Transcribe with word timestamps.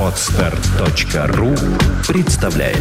Отстар.ру 0.00 1.48
представляет 2.06 2.78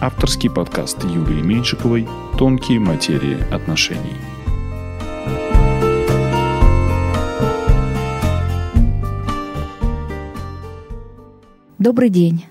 Авторский 0.00 0.50
подкаст 0.50 1.04
Юлии 1.04 1.40
Меньшиковой 1.40 2.08
«Тонкие 2.36 2.80
материи 2.80 3.36
отношений». 3.54 4.16
Добрый 11.78 12.08
день! 12.08 12.44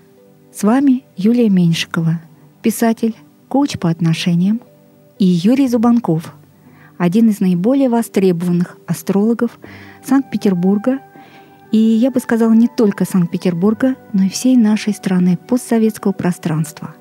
С 0.54 0.62
вами 0.62 1.04
Юлия 1.18 1.50
Меньшикова, 1.50 2.22
писатель, 2.62 3.14
коуч 3.48 3.78
по 3.78 3.90
отношениям, 3.90 4.62
и 5.18 5.26
Юрий 5.26 5.68
Зубанков, 5.68 6.32
один 7.02 7.30
из 7.30 7.40
наиболее 7.40 7.88
востребованных 7.88 8.78
астрологов 8.86 9.58
Санкт-Петербурга 10.04 11.00
и, 11.72 11.76
я 11.76 12.12
бы 12.12 12.20
сказала, 12.20 12.52
не 12.52 12.68
только 12.68 13.04
Санкт-Петербурга, 13.04 13.96
но 14.12 14.22
и 14.22 14.28
всей 14.28 14.56
нашей 14.56 14.92
страны, 14.92 15.36
постсоветского 15.36 16.12
пространства. 16.12 16.94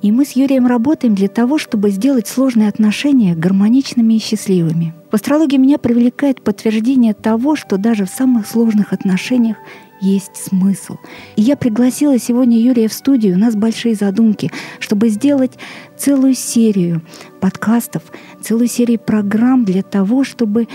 И 0.00 0.10
мы 0.10 0.24
с 0.24 0.32
Юрием 0.32 0.66
работаем 0.66 1.14
для 1.14 1.28
того, 1.28 1.58
чтобы 1.58 1.90
сделать 1.90 2.28
сложные 2.28 2.70
отношения 2.70 3.34
гармоничными 3.34 4.14
и 4.14 4.20
счастливыми. 4.20 4.94
В 5.10 5.14
астрологии 5.14 5.58
меня 5.58 5.76
привлекает 5.76 6.40
подтверждение 6.40 7.12
того, 7.12 7.56
что 7.56 7.76
даже 7.76 8.06
в 8.06 8.10
самых 8.10 8.46
сложных 8.46 8.94
отношениях 8.94 9.58
есть 10.00 10.36
смысл. 10.36 10.96
И 11.36 11.42
я 11.42 11.56
пригласила 11.56 12.18
сегодня 12.18 12.58
Юрия 12.58 12.88
в 12.88 12.92
студию. 12.92 13.36
У 13.36 13.38
нас 13.38 13.54
большие 13.54 13.94
задумки, 13.94 14.50
чтобы 14.78 15.08
сделать 15.08 15.58
целую 15.96 16.34
серию 16.34 17.02
подкастов, 17.40 18.02
целую 18.40 18.68
серию 18.68 18.98
программ 18.98 19.64
для 19.64 19.82
того, 19.82 20.24
чтобы 20.24 20.68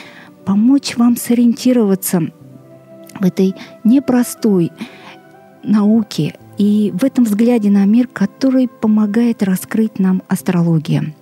помочь 0.45 0.97
вам 0.97 1.17
сориентироваться 1.17 2.21
в 3.19 3.25
этой 3.25 3.53
непростой 3.83 4.71
науке 5.63 6.35
и 6.57 6.91
в 6.93 7.03
этом 7.03 7.25
взгляде 7.25 7.69
на 7.69 7.85
мир, 7.85 8.07
который 8.07 8.67
помогает 8.67 9.43
раскрыть 9.43 9.99
нам 9.99 10.23
астрология. 10.27 11.13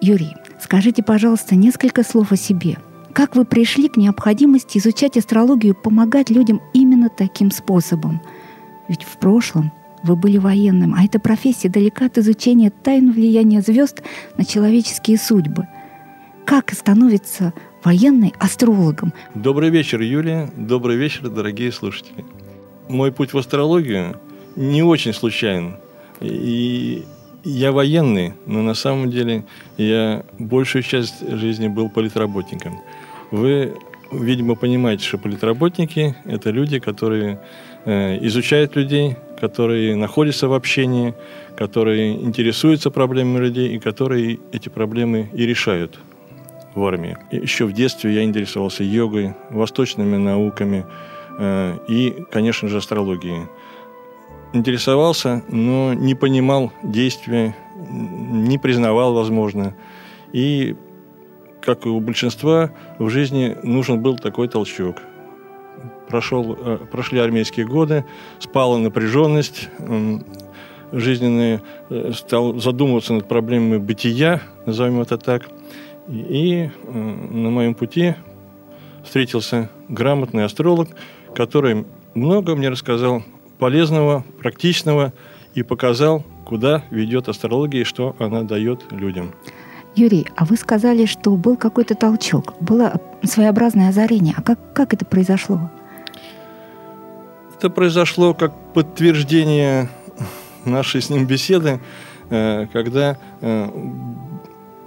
Юрий, 0.00 0.34
скажите, 0.60 1.02
пожалуйста, 1.02 1.56
несколько 1.56 2.04
слов 2.04 2.32
о 2.32 2.36
себе– 2.36 2.78
как 3.18 3.34
вы 3.34 3.44
пришли 3.44 3.88
к 3.88 3.96
необходимости 3.96 4.78
изучать 4.78 5.16
астрологию 5.16 5.74
и 5.74 5.76
помогать 5.76 6.30
людям 6.30 6.62
именно 6.72 7.08
таким 7.08 7.50
способом? 7.50 8.20
Ведь 8.88 9.02
в 9.02 9.18
прошлом 9.18 9.72
вы 10.04 10.14
были 10.14 10.38
военным, 10.38 10.94
а 10.94 11.02
эта 11.02 11.18
профессия 11.18 11.68
далека 11.68 12.06
от 12.06 12.16
изучения 12.16 12.70
тайн 12.70 13.10
влияния 13.10 13.60
звезд 13.60 14.04
на 14.36 14.44
человеческие 14.44 15.18
судьбы. 15.18 15.66
Как 16.44 16.70
становится 16.70 17.52
военный 17.82 18.34
астрологом? 18.38 19.12
Добрый 19.34 19.70
вечер, 19.70 20.00
Юлия. 20.00 20.48
Добрый 20.56 20.94
вечер, 20.94 21.28
дорогие 21.28 21.72
слушатели. 21.72 22.24
Мой 22.88 23.10
путь 23.10 23.32
в 23.32 23.38
астрологию 23.38 24.20
не 24.54 24.84
очень 24.84 25.12
случайен. 25.12 25.74
И 26.20 27.04
я 27.42 27.72
военный, 27.72 28.34
но 28.46 28.62
на 28.62 28.74
самом 28.74 29.10
деле 29.10 29.44
я 29.76 30.24
большую 30.38 30.82
часть 30.82 31.28
жизни 31.28 31.68
был 31.68 31.88
политработником. 31.88 32.80
Вы, 33.30 33.74
видимо, 34.10 34.54
понимаете, 34.54 35.04
что 35.04 35.18
политработники– 35.18 36.14
это 36.24 36.50
люди, 36.50 36.78
которые 36.78 37.40
э, 37.84 38.24
изучают 38.26 38.74
людей, 38.76 39.16
которые 39.38 39.96
находятся 39.96 40.48
в 40.48 40.54
общении, 40.54 41.14
которые 41.56 42.14
интересуются 42.14 42.90
проблемами 42.90 43.44
людей 43.44 43.68
и 43.74 43.78
которые 43.78 44.38
эти 44.52 44.68
проблемы 44.68 45.28
и 45.34 45.44
решают 45.44 45.98
в 46.74 46.84
армии. 46.84 47.18
Еще 47.30 47.66
в 47.66 47.72
детстве 47.72 48.14
я 48.14 48.24
интересовался 48.24 48.82
йогой, 48.82 49.34
восточными 49.50 50.16
науками 50.16 50.86
э, 51.38 51.78
и, 51.88 52.24
конечно 52.30 52.68
же, 52.68 52.78
астрологией. 52.78 53.46
Интересовался, 54.54 55.42
но 55.48 55.92
не 55.92 56.14
понимал 56.14 56.72
действия, 56.82 57.54
не 57.90 58.56
признавал, 58.56 59.12
возможно. 59.12 59.74
И 60.32 60.76
как 61.62 61.86
и 61.86 61.88
у 61.88 62.00
большинства, 62.00 62.70
в 62.98 63.08
жизни 63.08 63.56
нужен 63.62 64.00
был 64.00 64.16
такой 64.16 64.48
толчок. 64.48 64.96
Прошел, 66.08 66.56
э, 66.58 66.78
прошли 66.90 67.18
армейские 67.18 67.66
годы, 67.66 68.04
спала 68.38 68.78
напряженность 68.78 69.68
жизненная, 70.92 71.62
э, 71.90 72.12
стал 72.14 72.58
задумываться 72.58 73.12
над 73.12 73.28
проблемами 73.28 73.78
бытия, 73.78 74.42
назовем 74.66 75.00
это 75.00 75.18
так. 75.18 75.48
И 76.08 76.70
э, 76.70 76.98
на 76.98 77.50
моем 77.50 77.74
пути 77.74 78.14
встретился 79.04 79.70
грамотный 79.88 80.44
астролог, 80.44 80.88
который 81.34 81.86
много 82.14 82.56
мне 82.56 82.68
рассказал 82.68 83.22
полезного, 83.58 84.24
практичного 84.40 85.12
и 85.54 85.62
показал, 85.62 86.24
куда 86.46 86.84
ведет 86.90 87.28
астрология 87.28 87.82
и 87.82 87.84
что 87.84 88.16
она 88.18 88.42
дает 88.42 88.90
людям. 88.90 89.34
Юрий, 89.98 90.26
а 90.36 90.44
вы 90.44 90.56
сказали, 90.56 91.06
что 91.06 91.32
был 91.32 91.56
какой-то 91.56 91.96
толчок, 91.96 92.54
было 92.60 93.00
своеобразное 93.24 93.88
озарение. 93.88 94.34
А 94.36 94.42
как, 94.42 94.58
как 94.72 94.94
это 94.94 95.04
произошло? 95.04 95.70
Это 97.56 97.68
произошло 97.68 98.32
как 98.32 98.52
подтверждение 98.74 99.88
нашей 100.64 101.02
с 101.02 101.10
ним 101.10 101.26
беседы, 101.26 101.80
э, 102.30 102.66
когда 102.72 103.18
э, 103.40 103.68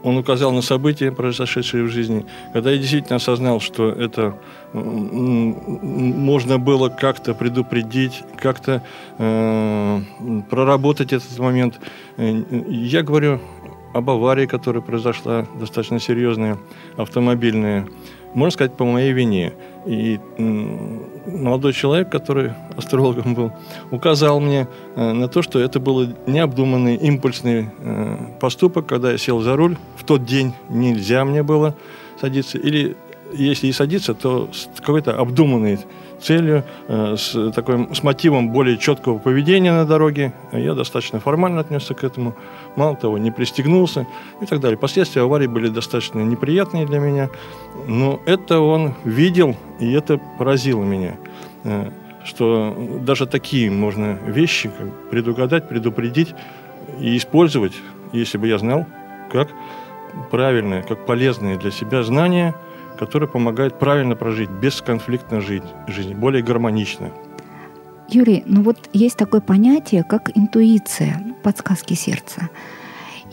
он 0.03 0.17
указал 0.17 0.53
на 0.53 0.61
события, 0.61 1.11
произошедшие 1.11 1.83
в 1.83 1.89
жизни, 1.89 2.25
когда 2.53 2.71
я 2.71 2.77
действительно 2.77 3.17
осознал, 3.17 3.59
что 3.59 3.89
это 3.89 4.37
можно 4.73 6.57
было 6.57 6.87
как-то 6.87 7.33
предупредить, 7.33 8.23
как-то 8.37 8.81
э, 9.17 10.01
проработать 10.49 11.11
этот 11.11 11.37
момент. 11.37 11.79
Я 12.17 13.03
говорю 13.03 13.41
об 13.93 14.09
аварии, 14.09 14.45
которая 14.45 14.81
произошла, 14.81 15.45
достаточно 15.59 15.99
серьезная, 15.99 16.57
автомобильная, 16.97 17.87
можно 18.33 18.51
сказать, 18.51 18.73
по 18.73 18.85
моей 18.85 19.11
вине. 19.11 19.53
И 19.85 20.19
молодой 21.25 21.73
человек, 21.73 22.09
который 22.09 22.51
астрологом 22.77 23.33
был, 23.35 23.51
указал 23.91 24.39
мне 24.39 24.67
э, 24.95 25.11
на 25.11 25.27
то, 25.27 25.41
что 25.41 25.59
это 25.59 25.79
был 25.79 26.07
необдуманный, 26.27 26.95
импульсный 26.95 27.69
э, 27.77 28.17
поступок, 28.39 28.87
когда 28.87 29.11
я 29.11 29.17
сел 29.17 29.41
за 29.41 29.55
руль. 29.55 29.77
В 29.97 30.03
тот 30.05 30.25
день 30.25 30.53
нельзя 30.69 31.25
мне 31.25 31.43
было 31.43 31.75
садиться. 32.19 32.57
Или 32.57 32.95
если 33.33 33.67
и 33.67 33.71
садиться, 33.71 34.13
то 34.13 34.49
какой-то 34.79 35.17
обдуманной 35.17 35.79
целью, 36.21 36.63
э, 36.87 37.15
с, 37.17 37.51
такой, 37.51 37.93
с 37.93 38.03
мотивом 38.03 38.49
более 38.49 38.77
четкого 38.77 39.17
поведения 39.17 39.71
на 39.71 39.85
дороге. 39.85 40.33
Я 40.51 40.73
достаточно 40.73 41.19
формально 41.19 41.61
отнесся 41.61 41.93
к 41.93 42.03
этому. 42.03 42.35
Мало 42.75 42.95
того, 42.95 43.17
не 43.17 43.31
пристегнулся 43.31 44.07
и 44.41 44.45
так 44.45 44.59
далее. 44.59 44.77
Последствия 44.77 45.23
аварии 45.23 45.47
были 45.47 45.67
достаточно 45.67 46.19
неприятные 46.19 46.85
для 46.85 46.99
меня. 46.99 47.29
Но 47.87 48.21
это 48.25 48.59
он 48.59 48.93
видел, 49.03 49.55
и 49.79 49.91
это 49.91 50.19
поразило 50.37 50.83
меня. 50.83 51.15
Э, 51.63 51.89
что 52.23 52.77
даже 53.01 53.25
такие 53.25 53.71
можно 53.71 54.17
вещи 54.27 54.69
как 54.69 55.09
предугадать, 55.09 55.67
предупредить 55.67 56.35
и 56.99 57.17
использовать, 57.17 57.73
если 58.13 58.37
бы 58.37 58.47
я 58.47 58.59
знал, 58.59 58.85
как 59.31 59.49
правильное, 60.29 60.83
как 60.83 61.05
полезное 61.05 61.57
для 61.57 61.71
себя 61.71 62.03
знание– 62.03 62.53
которые 63.01 63.27
помогают 63.27 63.79
правильно 63.79 64.15
прожить, 64.15 64.51
бесконфликтно 64.51 65.41
жить, 65.41 65.63
жизнь, 65.87 66.13
более 66.13 66.43
гармонично. 66.43 67.09
Юрий, 68.07 68.43
ну 68.45 68.61
вот 68.61 68.77
есть 68.93 69.17
такое 69.17 69.41
понятие, 69.41 70.03
как 70.03 70.29
интуиция, 70.37 71.19
подсказки 71.41 71.95
сердца. 71.95 72.49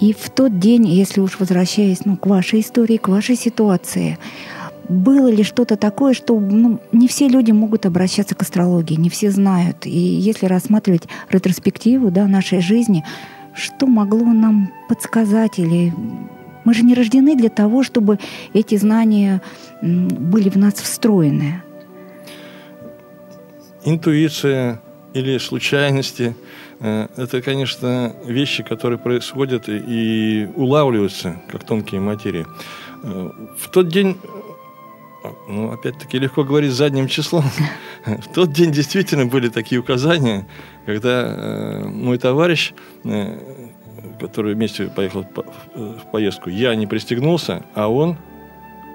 И 0.00 0.14
в 0.14 0.30
тот 0.30 0.58
день, 0.58 0.86
если 0.86 1.20
уж 1.20 1.38
возвращаясь 1.38 2.06
ну, 2.06 2.16
к 2.16 2.26
вашей 2.26 2.60
истории, 2.60 2.96
к 2.96 3.08
вашей 3.08 3.36
ситуации, 3.36 4.18
было 4.88 5.28
ли 5.30 5.42
что-то 5.42 5.76
такое, 5.76 6.14
что 6.14 6.40
ну, 6.40 6.80
не 6.92 7.06
все 7.06 7.28
люди 7.28 7.52
могут 7.52 7.84
обращаться 7.84 8.34
к 8.34 8.40
астрологии, 8.40 8.94
не 8.94 9.10
все 9.10 9.30
знают. 9.30 9.84
И 9.84 9.90
если 9.90 10.46
рассматривать 10.46 11.08
ретроспективу 11.28 12.10
да, 12.10 12.26
нашей 12.26 12.62
жизни, 12.62 13.04
что 13.52 13.86
могло 13.86 14.24
нам 14.24 14.72
подсказать 14.88 15.58
или 15.58 15.92
мы 16.68 16.74
же 16.74 16.82
не 16.82 16.92
рождены 16.92 17.34
для 17.34 17.48
того, 17.48 17.82
чтобы 17.82 18.18
эти 18.52 18.76
знания 18.76 19.40
были 19.80 20.50
в 20.50 20.56
нас 20.56 20.74
встроены. 20.74 21.62
Интуиция 23.86 24.82
или 25.14 25.38
случайности 25.38 26.36
э,– 26.80 27.08
это, 27.16 27.40
конечно, 27.40 28.14
вещи, 28.26 28.62
которые 28.62 28.98
происходят 28.98 29.64
и 29.70 30.46
улавливаются, 30.56 31.40
как 31.50 31.64
тонкие 31.64 32.02
материи. 32.02 32.46
Э, 33.02 33.30
в 33.56 33.70
тот 33.70 33.88
день 33.88 34.18
ну, 35.48 35.72
опять-таки, 35.72 36.18
легко 36.18 36.44
говорить 36.44 36.72
задним 36.72 37.08
числом. 37.08 37.44
В 38.04 38.32
тот 38.34 38.52
день 38.52 38.72
действительно 38.72 39.26
были 39.26 39.48
такие 39.48 39.80
указания, 39.80 40.46
когда 40.86 41.22
э, 41.22 41.84
мой 41.86 42.18
товарищ, 42.18 42.72
который 44.18 44.54
вместе 44.54 44.86
поехал 44.86 45.24
в 45.74 46.10
поездку, 46.10 46.50
я 46.50 46.74
не 46.74 46.86
пристегнулся, 46.86 47.62
а 47.74 47.88
он 47.88 48.16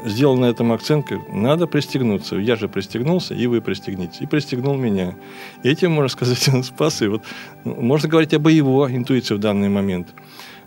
сделал 0.05 0.37
на 0.37 0.45
этом 0.45 0.71
акцент, 0.71 1.07
надо 1.29 1.67
пристегнуться. 1.67 2.35
Я 2.35 2.55
же 2.55 2.67
пристегнулся, 2.67 3.33
и 3.33 3.47
вы 3.47 3.61
пристегнитесь. 3.61 4.21
И 4.21 4.25
пристегнул 4.25 4.75
меня. 4.75 5.15
И 5.63 5.69
этим, 5.69 5.91
можно 5.91 6.09
сказать, 6.09 6.47
он 6.53 6.63
спас. 6.63 7.01
И 7.01 7.07
вот 7.07 7.23
ну, 7.63 7.75
можно 7.75 8.09
говорить 8.09 8.33
об 8.33 8.47
его 8.47 8.89
интуиции 8.89 9.35
в 9.35 9.39
данный 9.39 9.69
момент. 9.69 10.07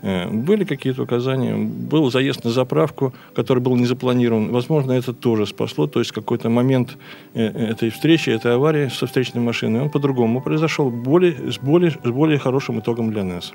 Э, 0.01 0.29
были 0.29 0.63
какие-то 0.63 1.03
указания, 1.03 1.55
был 1.55 2.11
заезд 2.11 2.43
на 2.43 2.51
заправку, 2.51 3.13
который 3.35 3.59
был 3.59 3.75
не 3.75 3.85
запланирован. 3.85 4.51
Возможно, 4.51 4.93
это 4.93 5.13
тоже 5.13 5.45
спасло. 5.45 5.87
То 5.87 5.99
есть 5.99 6.11
какой-то 6.11 6.49
момент 6.49 6.97
э, 7.33 7.45
этой 7.45 7.89
встречи, 7.89 8.29
этой 8.29 8.55
аварии 8.55 8.89
со 8.89 9.07
встречной 9.07 9.41
машиной, 9.41 9.81
он 9.81 9.89
по-другому 9.89 10.41
произошел, 10.41 10.89
более, 10.89 11.51
с, 11.51 11.57
более, 11.57 11.91
с 11.91 12.09
более 12.09 12.39
хорошим 12.39 12.79
итогом 12.79 13.11
для 13.11 13.23
нас. 13.23 13.53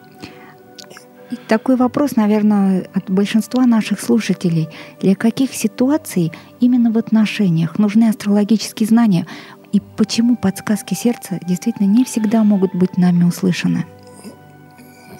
Такой 1.48 1.76
вопрос, 1.76 2.16
наверное, 2.16 2.88
от 2.92 3.10
большинства 3.10 3.66
наших 3.66 4.00
слушателей. 4.00 4.68
Для 5.00 5.14
каких 5.14 5.54
ситуаций 5.54 6.32
именно 6.60 6.90
в 6.90 6.98
отношениях 6.98 7.78
нужны 7.78 8.08
астрологические 8.08 8.86
знания? 8.86 9.26
И 9.72 9.80
почему 9.96 10.36
подсказки 10.36 10.94
сердца 10.94 11.40
действительно 11.46 11.86
не 11.86 12.04
всегда 12.04 12.44
могут 12.44 12.74
быть 12.74 12.98
нами 12.98 13.24
услышаны? 13.24 13.86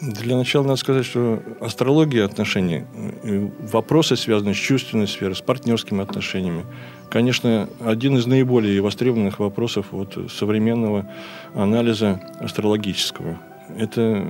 Для 0.03 0.37
начала 0.37 0.65
надо 0.65 0.77
сказать, 0.77 1.07
что 1.07 1.41
астрология 1.61 2.25
отношений, 2.25 2.83
вопросы, 3.73 4.17
связанные 4.17 4.55
с 4.55 4.59
чувственной 4.59 5.07
сферой, 5.07 5.37
с 5.37 5.41
партнерскими 5.41 6.03
отношениями, 6.03 6.65
конечно, 7.09 7.69
один 7.79 8.17
из 8.17 8.27
наиболее 8.27 8.81
востребованных 8.81 9.39
вопросов 9.39 9.87
вот 9.93 10.19
современного 10.33 11.09
анализа 11.55 12.21
астрологического. 12.41 13.39
Это 13.79 14.27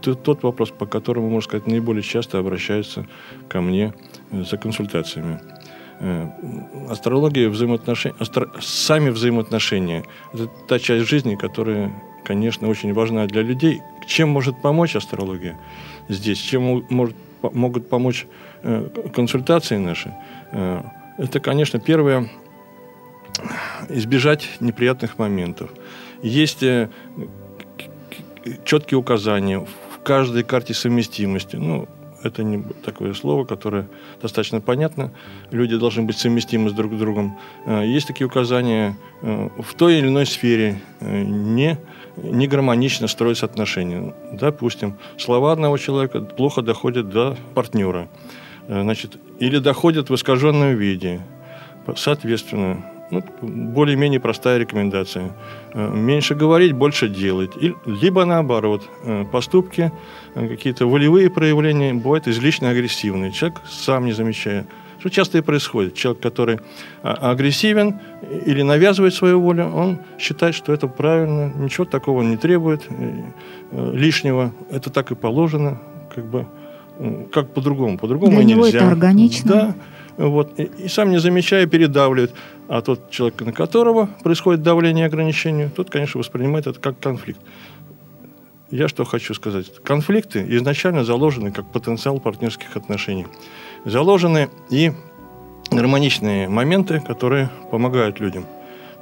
тот 0.00 0.42
вопрос, 0.42 0.70
по 0.70 0.86
которому, 0.86 1.28
можно 1.28 1.48
сказать, 1.48 1.66
наиболее 1.66 2.02
часто 2.02 2.38
обращаются 2.38 3.06
ко 3.48 3.60
мне 3.60 3.92
э, 4.30 4.44
за 4.44 4.56
консультациями. 4.56 5.40
Э, 6.00 6.28
астрология, 6.90 7.48
взаимоотношения, 7.48 8.16
астро... 8.20 8.50
сами 8.60 9.10
взаимоотношения– 9.10 10.04
это 10.32 10.48
та 10.68 10.78
часть 10.78 11.08
жизни, 11.08 11.36
которая, 11.36 11.92
конечно, 12.24 12.68
очень 12.68 12.92
важна 12.92 13.26
для 13.26 13.42
людей. 13.42 13.82
Чем 14.06 14.28
может 14.28 14.60
помочь 14.62 14.96
астрология 14.96 15.58
здесь? 16.08 16.38
Чем 16.38 16.84
может, 16.90 17.16
могут 17.42 17.88
помочь 17.88 18.26
э, 18.62 18.88
консультации 19.14 19.78
наши? 19.78 20.14
Это, 21.18 21.40
конечно, 21.40 21.80
первое– 21.80 22.28
избежать 23.88 24.48
неприятных 24.60 25.18
моментов. 25.18 25.70
Есть 26.22 26.64
четкие 28.64 28.98
указания 28.98 29.66
каждой 30.06 30.44
карте 30.44 30.72
совместимости. 30.72 31.56
Ну, 31.56 31.88
это 32.22 32.44
не 32.44 32.62
такое 32.84 33.12
слово, 33.12 33.44
которое 33.44 33.88
достаточно 34.22 34.60
понятно. 34.60 35.10
Люди 35.50 35.76
должны 35.76 36.04
быть 36.04 36.16
совместимы 36.16 36.70
с 36.70 36.72
друг 36.72 36.94
с 36.94 36.96
другом. 36.96 37.36
Э, 37.66 37.84
есть 37.84 38.06
такие 38.06 38.28
указания 38.28 38.96
э, 39.22 39.48
в 39.58 39.74
той 39.74 39.98
или 39.98 40.06
иной 40.06 40.24
сфере 40.24 40.80
э, 41.00 41.22
не, 41.24 41.76
не 42.16 42.46
гармонично 42.46 43.08
строятся 43.08 43.46
отношения. 43.46 44.14
Допустим, 44.30 44.94
слова 45.18 45.50
одного 45.50 45.76
человека 45.76 46.20
плохо 46.20 46.62
доходят 46.62 47.08
до 47.08 47.36
партнера. 47.54 48.08
Значит, 48.68 49.18
или 49.40 49.58
доходят 49.58 50.08
в 50.08 50.14
искаженном 50.14 50.76
виде. 50.76 51.20
Соответственно, 51.96 52.84
ну, 53.10 53.22
более-менее 53.40 54.20
простая 54.20 54.58
рекомендация. 54.58 55.30
Э, 55.72 55.90
меньше 55.90 56.34
говорить, 56.34 56.72
больше 56.72 57.08
делать. 57.08 57.52
И, 57.56 57.74
либо 57.86 58.24
наоборот, 58.24 58.82
э, 59.04 59.24
поступки, 59.30 59.92
э, 60.34 60.48
какие-то 60.48 60.86
волевые 60.86 61.30
проявления 61.30 61.94
бывают 61.94 62.26
излишне 62.26 62.68
агрессивные. 62.68 63.30
Человек 63.32 63.60
сам 63.68 64.06
не 64.06 64.12
замечая. 64.12 64.66
Что 64.98 65.10
часто 65.10 65.38
и 65.38 65.40
происходит. 65.40 65.94
Человек, 65.94 66.22
который 66.22 66.58
а, 67.02 67.30
агрессивен 67.30 68.00
или 68.46 68.62
навязывает 68.62 69.14
свою 69.14 69.40
волю, 69.40 69.70
он 69.72 69.98
считает, 70.18 70.54
что 70.54 70.72
это 70.72 70.88
правильно, 70.88 71.52
ничего 71.54 71.84
такого 71.84 72.22
не 72.22 72.36
требует 72.36 72.88
лишнего. 73.72 74.52
Это 74.70 74.90
так 74.90 75.12
и 75.12 75.14
положено, 75.14 75.78
как 76.12 76.24
бы 76.24 76.46
как 77.30 77.52
по-другому. 77.52 77.98
По-другому 77.98 78.36
Для 78.36 78.44
нельзя. 78.44 78.54
него 78.54 78.66
это 78.66 78.88
органично. 78.88 79.50
Да. 79.50 79.74
Вот, 80.16 80.58
и, 80.58 80.64
и 80.64 80.88
сам 80.88 81.10
не 81.10 81.18
замечая, 81.18 81.66
передавливает. 81.66 82.32
А 82.68 82.80
тот 82.80 83.10
человек, 83.10 83.40
на 83.42 83.52
которого 83.52 84.08
происходит 84.22 84.62
давление 84.62 85.04
и 85.04 85.06
ограничение, 85.06 85.68
тот, 85.68 85.90
конечно, 85.90 86.18
воспринимает 86.18 86.66
это 86.66 86.80
как 86.80 86.98
конфликт. 86.98 87.40
Я 88.70 88.88
что 88.88 89.04
хочу 89.04 89.32
сказать. 89.34 89.72
Конфликты 89.84 90.44
изначально 90.56 91.04
заложены 91.04 91.52
как 91.52 91.70
потенциал 91.70 92.18
партнерских 92.18 92.76
отношений. 92.76 93.26
Заложены 93.84 94.48
и 94.70 94.92
гармоничные 95.70 96.48
моменты, 96.48 97.00
которые 97.00 97.50
помогают 97.70 98.18
людям. 98.18 98.44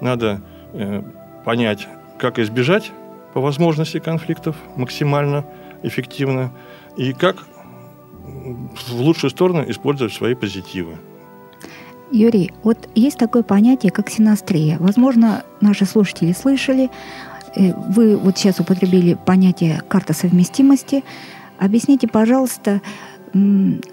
Надо 0.01 0.43
э, 0.75 1.03
понять, 1.45 1.89
как 2.19 2.39
избежать 2.39 2.93
по 3.33 3.41
возможности 3.41 4.01
конфликтов 4.01 4.57
максимально 4.77 5.47
эффективно 5.83 6.53
и 6.97 7.13
как 7.13 7.37
в 8.25 9.01
лучшую 9.01 9.31
сторону 9.31 9.65
использовать 9.69 10.13
свои 10.13 10.35
позитивы. 10.35 10.99
Юрий, 12.11 12.53
вот 12.63 12.89
есть 12.95 13.19
такое 13.19 13.43
понятие, 13.43 13.91
как 13.91 14.09
синастрия. 14.11 14.77
Возможно, 14.79 15.45
наши 15.61 15.85
слушатели 15.85 16.33
слышали, 16.33 16.91
э, 17.57 17.73
вы 17.75 18.17
вот 18.17 18.39
сейчас 18.39 18.61
употребили 18.61 19.15
понятие 19.15 19.83
карта 19.89 20.13
совместимости. 20.13 21.03
Объясните, 21.59 22.07
пожалуйста, 22.07 22.83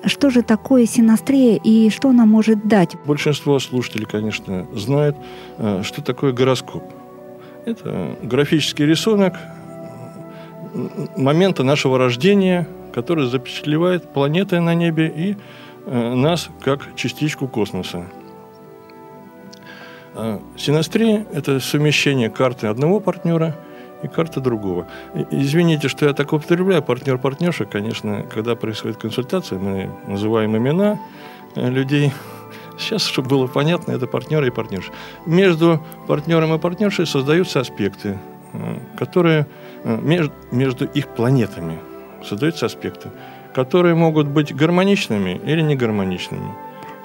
что 0.05 0.29
же 0.29 0.43
такое 0.43 0.85
синастрия 0.85 1.59
и 1.63 1.89
что 1.89 2.09
она 2.09 2.25
может 2.25 2.67
дать? 2.67 2.95
Большинство 3.05 3.57
слушателей, 3.59 4.05
конечно, 4.05 4.67
знают, 4.73 5.17
э, 5.57 5.81
что 5.83 6.03
такое 6.03 6.31
гороскоп. 6.31 6.83
Это 7.65 8.15
графический 8.21 8.85
рисунок 8.85 9.35
момента 11.17 11.63
нашего 11.63 11.97
рождения– 11.97 12.67
который 12.91 13.27
запечатлевает 13.27 14.13
планеты 14.13 14.59
на 14.59 14.73
небе 14.75 15.07
и 15.07 15.37
э, 15.85 16.13
нас 16.13 16.49
как 16.61 16.95
частичку 16.95 17.47
космоса. 17.47 18.05
А 20.13 20.41
синастрия– 20.57 21.25
это 21.33 21.59
совмещение 21.59 22.29
карты 22.29 22.67
одного 22.67 22.99
партнера 22.99 23.55
и 24.03 24.07
карты 24.07 24.41
другого. 24.41 24.87
Извините, 25.31 25.87
что 25.87 26.05
я 26.05 26.13
так 26.13 26.33
употребляю, 26.33 26.83
партнер-партнерша, 26.83 27.65
конечно, 27.65 28.23
когда 28.23 28.55
происходит 28.55 28.97
консультация, 28.97 29.57
мы 29.59 29.89
называем 30.07 30.57
имена 30.57 30.99
э, 31.55 31.69
людей, 31.69 32.11
Сейчас, 32.77 33.03
чтобы 33.03 33.29
было 33.29 33.47
понятно, 33.47 33.91
это 33.91 34.07
партнеры 34.07 34.47
и 34.47 34.49
партнерши. 34.49 34.91
Между 35.27 35.85
партнером 36.07 36.55
и 36.55 36.57
партнершей 36.57 37.05
создаются 37.05 37.59
аспекты, 37.59 38.17
э, 38.53 38.79
которые 38.97 39.45
между, 39.83 40.33
между 40.51 40.85
их 40.85 41.07
планетами– 41.09 41.79
создаются 42.23 42.65
аспекты, 42.65 43.09
которые 43.53 43.95
могут 43.95 44.27
быть 44.27 44.55
гармоничными 44.55 45.39
или 45.45 45.61
негармоничными. 45.61 46.53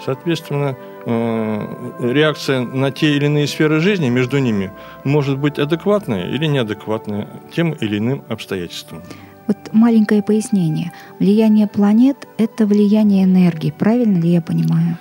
Соответственно, 0.04 0.76
э, 1.06 2.12
реакция 2.12 2.60
на 2.60 2.90
те 2.90 3.16
или 3.16 3.26
иные 3.26 3.46
сферы 3.46 3.80
жизни 3.80 4.08
между 4.10 4.38
ними 4.38 4.70
может 5.04 5.38
быть 5.38 5.58
адекватная 5.58 6.28
или 6.28 6.46
неадекватная 6.46 7.28
тем 7.54 7.72
или 7.72 7.98
иным 7.98 8.22
обстоятельствам. 8.28 9.02
Вот 9.46 9.56
маленькое 9.72 10.22
пояснение. 10.22 10.92
Влияние 11.18 11.66
планет– 11.66 12.28
это 12.38 12.66
влияние 12.66 13.24
энергии. 13.24 13.70
Правильно 13.70 14.18
ли 14.18 14.30
я 14.30 14.42
понимаю? 14.42 14.98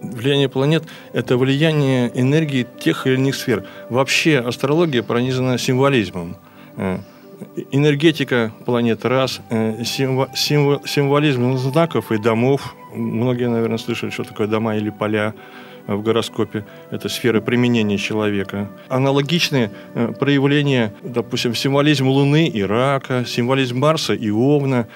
Влияние 0.00 0.48
планет– 0.48 0.84
это 1.12 1.36
влияние 1.36 2.10
энергии 2.14 2.66
тех 2.78 3.06
или 3.06 3.16
иных 3.16 3.34
сфер. 3.34 3.66
Вообще 3.90 4.38
астрология 4.38 5.02
пронизана 5.02 5.58
символизмом. 5.58 6.36
Э, 7.38 7.62
энергетика 7.70 8.52
планеты 8.64 9.08
раз, 9.08 9.40
э, 9.50 9.84
символизм 9.84 11.56
знаков 11.56 12.12
и 12.12 12.18
домов. 12.18 12.74
Многие, 12.94 13.48
наверное, 13.48 13.78
слышали, 13.78 14.10
что 14.10 14.24
такое 14.24 14.46
дома 14.46 14.76
или 14.76 14.90
поля 14.90 15.34
в 15.86 16.02
гороскопе. 16.02 16.64
Это 16.90 17.08
сферы 17.08 17.40
применения 17.40 17.98
человека. 17.98 18.68
Аналогичные 18.88 19.70
э, 19.94 20.12
проявления, 20.18 20.92
допустим, 21.02 21.54
символизм 21.54 22.08
Луны 22.08 22.48
и 22.48 22.62
Рака, 22.62 23.24
символизм 23.26 23.78
Марса 23.78 24.14
и 24.14 24.30
Овна. 24.30 24.88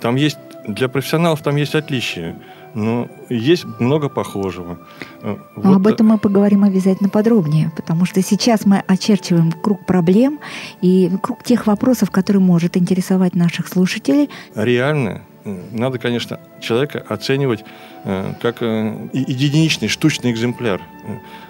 Там 0.00 0.16
есть, 0.16 0.38
для 0.66 0.88
профессионалов 0.88 1.42
там 1.42 1.56
есть 1.56 1.74
отличия 1.74 2.36
но 2.76 3.08
есть 3.30 3.64
много 3.80 4.10
похожего. 4.10 4.78
Э, 5.22 5.36
вот. 5.56 5.76
об 5.76 5.86
этом 5.86 6.08
мы 6.08 6.18
поговорим 6.18 6.62
обязательно 6.62 7.08
подробнее, 7.08 7.72
потому 7.74 8.04
что 8.04 8.20
сейчас 8.22 8.66
мы 8.66 8.84
очерчиваем 8.86 9.50
круг 9.50 9.86
проблем 9.86 10.38
и 10.82 11.10
круг 11.22 11.42
тех 11.42 11.66
вопросов, 11.66 12.10
которые 12.10 12.42
может 12.42 12.76
интересовать 12.76 13.34
наших 13.34 13.68
слушателей. 13.68 14.28
Реально 14.54 15.22
э, 15.44 15.58
надо, 15.72 15.98
конечно, 15.98 16.38
человека 16.60 17.02
оценивать 17.08 17.64
э, 18.04 18.34
как 18.42 18.60
единичный, 18.60 19.88
штучный 19.88 20.30
экземпляр. 20.30 20.82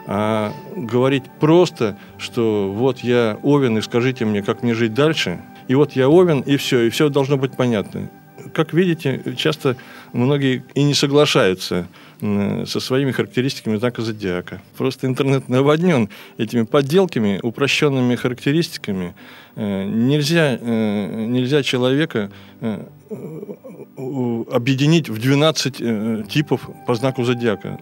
А 0.06 0.52
говорить 0.76 1.24
просто, 1.40 1.98
что 2.18 2.72
вот 2.72 3.00
я 3.00 3.36
Овен, 3.42 3.78
и 3.78 3.80
скажите 3.80 4.24
мне, 4.24 4.42
как 4.42 4.62
мне 4.62 4.74
жить 4.74 4.94
дальше, 4.94 5.40
и 5.66 5.74
вот 5.74 5.92
я 5.92 6.08
Овен, 6.08 6.40
и 6.42 6.56
все, 6.56 6.82
и 6.82 6.90
все 6.90 7.08
должно 7.08 7.36
быть 7.36 7.56
понятно. 7.56 8.08
Как 8.54 8.72
видите, 8.72 9.22
часто 9.36 9.76
многие 10.12 10.64
и 10.74 10.82
не 10.82 10.94
соглашаются 10.94 11.86
со 12.20 12.80
своими 12.80 13.12
характеристиками 13.12 13.76
знака 13.76 14.00
зодиака. 14.00 14.62
Просто 14.78 15.06
интернет 15.06 15.48
наводнен 15.48 16.08
этими 16.38 16.62
подделками, 16.62 17.40
упрощенными 17.42 18.14
характеристиками. 18.14 19.14
Э, 19.54 19.84
нельзя, 19.84 20.58
э, 20.58 21.26
нельзя 21.26 21.62
человека 21.62 22.30
э, 22.60 22.84
объединить 24.50 25.08
в 25.08 25.18
12 25.18 26.28
типов 26.28 26.68
по 26.86 26.94
знаку 26.94 27.24
зодиака. 27.24 27.78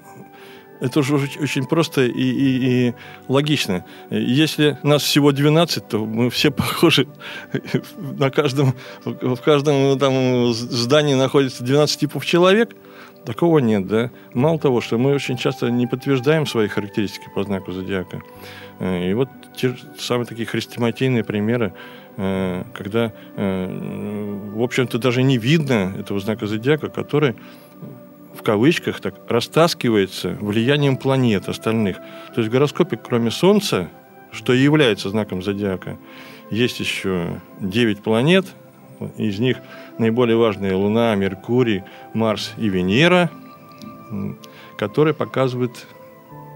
Это 0.81 1.01
уже 1.01 1.15
очень 1.17 1.67
просто 1.67 2.05
и, 2.05 2.11
и, 2.11 2.89
и 2.89 2.95
логично. 3.29 3.85
Если 4.11 4.79
нас 4.83 5.03
всего 5.03 5.33
12, 5.33 5.89
то 5.89 6.05
мы 6.05 6.31
все 6.31 6.51
похожи. 6.53 7.07
На 7.97 8.31
каждом, 8.31 8.75
в 9.05 9.37
каждом 9.37 9.99
там, 9.99 10.53
здании 10.53 11.15
находится 11.15 11.65
12 11.65 12.01
типов 12.01 12.27
человек. 12.27 12.75
Такого 13.25 13.59
нет, 13.59 13.87
да. 13.87 14.11
Мало 14.35 14.59
того, 14.59 14.81
что 14.83 14.99
мы 14.99 15.15
очень 15.15 15.39
часто 15.39 15.71
не 15.71 15.87
подтверждаем 15.87 16.47
свои 16.47 16.69
характеристики 16.69 17.25
по 17.35 17.43
знаку 17.43 17.73
зодиака. 17.73 18.21
Э, 18.81 19.11
и 19.11 19.15
вот 19.15 19.29
те 19.57 19.75
самые 19.99 20.27
такие 20.27 20.47
хрестоматийные 20.47 21.25
примеры, 21.25 21.73
э, 22.17 22.65
когда, 22.75 23.13
э, 23.37 24.51
в 24.55 24.63
общем-то, 24.63 24.99
даже 24.99 25.23
не 25.23 25.39
видно 25.39 25.95
этого 25.99 26.21
знака 26.21 26.47
зодиака, 26.47 26.89
который 26.89 27.35
кавычках 28.45 29.01
так 29.01 29.15
растаскивается 29.29 30.37
влиянием 30.41 30.97
планет 30.97 31.49
остальных. 31.49 31.97
То 32.35 32.41
есть 32.41 32.49
в 32.49 32.53
гороскопе, 32.53 32.97
кроме 32.97 33.31
Солнца, 33.31 33.89
что 34.31 34.53
и 34.53 34.63
является 34.63 35.09
знаком 35.09 35.43
зодиака, 35.43 35.99
есть 36.51 36.79
еще 36.79 37.41
9 37.61 38.03
планет, 38.03 38.47
из 39.17 39.41
них 39.41 39.59
наиболее 39.99 40.37
важные 40.37 40.75
Луна, 40.75 41.15
Меркурий, 41.15 41.83
Марс 42.13 42.53
и 42.57 42.69
Венера, 42.69 43.31
которые 44.77 45.15
показывают 45.15 45.87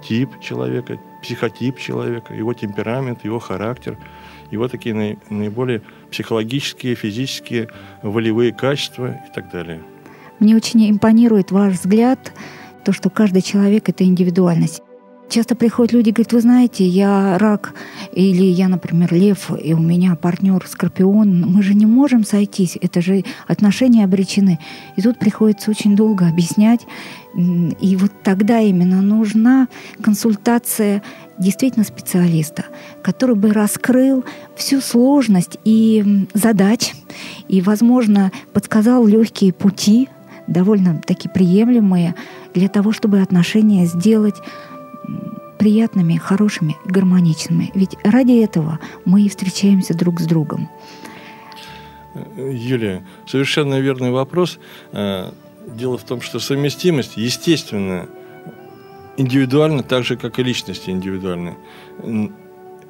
тип 0.06 0.30
человека, 0.40 1.00
психотип 1.22 1.78
человека, 1.78 2.34
его 2.34 2.54
темперамент, 2.54 3.24
его 3.24 3.38
характер, 3.38 3.98
его 4.50 4.68
такие 4.68 5.18
наиболее 5.30 5.82
психологические, 6.10 6.94
физические, 6.94 7.68
волевые 8.02 8.52
качества 8.52 9.18
и 9.28 9.34
так 9.34 9.50
далее. 9.50 9.82
Мне 10.40 10.56
очень 10.56 10.90
импонирует 10.90 11.50
ваш 11.50 11.74
взгляд, 11.74 12.32
то, 12.84 12.92
что 12.92 13.10
каждый 13.10 13.42
человек— 13.42 13.88
это 13.90 14.04
индивидуальность. 14.04 14.82
Часто 15.28 15.54
приходят 15.54 15.92
люди 15.92 16.08
и 16.08 16.12
говорят, 16.12 16.32
вы 16.32 16.40
знаете, 16.40 16.86
я 16.86 17.36
рак, 17.36 17.74
или 18.12 18.44
я, 18.44 18.68
например, 18.68 19.12
лев, 19.12 19.50
и 19.62 19.74
у 19.74 19.78
меня 19.78 20.14
партнер 20.14 20.66
скорпион. 20.66 21.42
Мы 21.42 21.62
же 21.62 21.74
не 21.74 21.84
можем 21.84 22.24
сойтись, 22.24 22.78
это 22.80 23.02
же 23.02 23.24
отношения 23.46 24.04
обречены. 24.04 24.58
И 24.96 25.02
тут 25.02 25.18
приходится 25.18 25.70
очень 25.70 25.96
долго 25.96 26.26
объяснять. 26.26 26.86
И 27.36 27.96
вот 27.96 28.10
тогда 28.24 28.60
именно 28.60 29.02
нужна 29.02 29.68
консультация 30.00 31.02
действительно 31.38 31.84
специалиста, 31.84 32.64
который 33.02 33.36
бы 33.36 33.52
раскрыл 33.52 34.24
всю 34.56 34.80
сложность 34.80 35.58
и 35.62 36.26
задач, 36.32 36.94
и, 37.48 37.60
возможно, 37.60 38.32
подсказал 38.54 39.06
легкие 39.06 39.52
пути, 39.52 40.08
довольно 40.48 41.00
таки 41.00 41.28
приемлемые, 41.28 42.14
для 42.54 42.68
того, 42.68 42.92
чтобы 42.92 43.20
отношения 43.20 43.86
сделать 43.86 44.36
приятными, 45.58 46.16
хорошими, 46.16 46.76
гармоничными. 46.84 47.70
Ведь 47.74 47.96
ради 48.04 48.42
этого 48.42 48.78
мы 49.04 49.22
и 49.22 49.28
встречаемся 49.28 49.94
друг 49.94 50.20
с 50.20 50.26
другом. 50.26 50.68
Юлия, 52.36 53.04
совершенно 53.26 53.78
верный 53.80 54.10
вопрос. 54.10 54.58
Э, 54.92 55.30
дело 55.66 55.98
в 55.98 56.04
том, 56.04 56.20
что 56.20 56.40
совместимость, 56.40 57.16
естественно, 57.16 58.08
индивидуальна 59.16 59.82
так 59.82 60.04
же, 60.04 60.16
как 60.16 60.38
и 60.38 60.42
личности 60.42 60.90
индивидуальны 60.90 61.56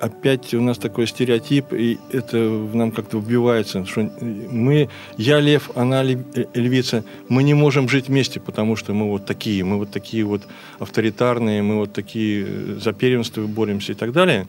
опять 0.00 0.54
у 0.54 0.60
нас 0.60 0.78
такой 0.78 1.06
стереотип, 1.06 1.72
и 1.72 1.98
это 2.12 2.38
в 2.38 2.74
нам 2.74 2.92
как-то 2.92 3.18
вбивается, 3.18 3.84
что 3.84 4.10
мы, 4.20 4.88
я 5.16 5.40
лев, 5.40 5.70
она 5.74 6.04
э, 6.04 6.16
львица, 6.54 7.04
мы 7.28 7.42
не 7.42 7.54
можем 7.54 7.88
жить 7.88 8.08
вместе, 8.08 8.40
потому 8.40 8.76
что 8.76 8.92
мы 8.92 9.08
вот 9.08 9.26
такие, 9.26 9.64
мы 9.64 9.78
вот 9.78 9.90
такие 9.90 10.24
вот 10.24 10.42
авторитарные, 10.78 11.62
мы 11.62 11.76
вот 11.76 11.92
такие 11.92 12.46
э, 12.46 12.78
за 12.80 12.92
первенство 12.92 13.46
боремся 13.46 13.92
и 13.92 13.94
так 13.94 14.12
далее. 14.12 14.46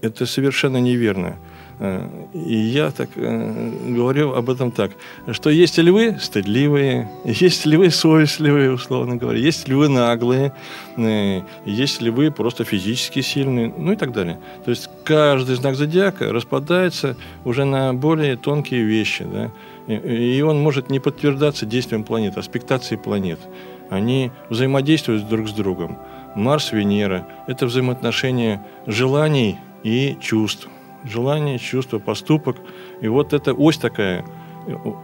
Это 0.00 0.26
совершенно 0.26 0.78
неверно. 0.78 1.36
Э, 1.84 2.08
и 2.32 2.54
я 2.54 2.92
так 2.92 3.08
э, 3.16 3.70
говорю 3.88 4.34
об 4.34 4.48
этом 4.50 4.70
так, 4.70 4.92
что 5.32 5.50
есть 5.50 5.78
львы 5.78 6.16
стыдливые, 6.20 7.10
есть 7.24 7.66
львы 7.66 7.90
совестливые, 7.90 8.70
условно 8.70 9.16
говоря, 9.16 9.40
есть 9.40 9.66
львы 9.66 9.88
наглые, 9.88 10.52
э, 10.96 11.40
есть 11.64 12.00
львы 12.00 12.30
просто 12.30 12.62
физически 12.62 13.20
сильные, 13.20 13.74
ну 13.76 13.90
и 13.92 13.96
так 13.96 14.12
далее. 14.12 14.38
То 14.64 14.70
есть 14.70 14.88
каждый 15.02 15.56
знак 15.56 15.74
зодиака 15.74 16.32
распадается 16.32 17.16
уже 17.44 17.64
на 17.64 17.92
более 17.92 18.36
тонкие 18.36 18.84
вещи, 18.84 19.24
да, 19.24 19.50
и 19.92 20.40
он 20.40 20.60
может 20.60 20.88
не 20.88 21.00
подтверждаться 21.00 21.66
действием 21.66 22.04
планет, 22.04 22.38
аспектацией 22.38 23.00
планет. 23.00 23.40
Они 23.90 24.30
взаимодействуют 24.48 25.28
друг 25.28 25.48
с 25.48 25.52
другом. 25.52 25.98
Марс, 26.36 26.70
Венера– 26.70 27.26
это 27.48 27.66
взаимоотношения 27.66 28.64
желаний 28.86 29.58
и 29.82 30.16
чувств 30.20 30.68
желание, 31.04 31.58
чувство, 31.58 31.98
поступок. 31.98 32.56
И 33.00 33.08
вот 33.08 33.32
эта 33.32 33.52
ось 33.54 33.78
такая. 33.78 34.24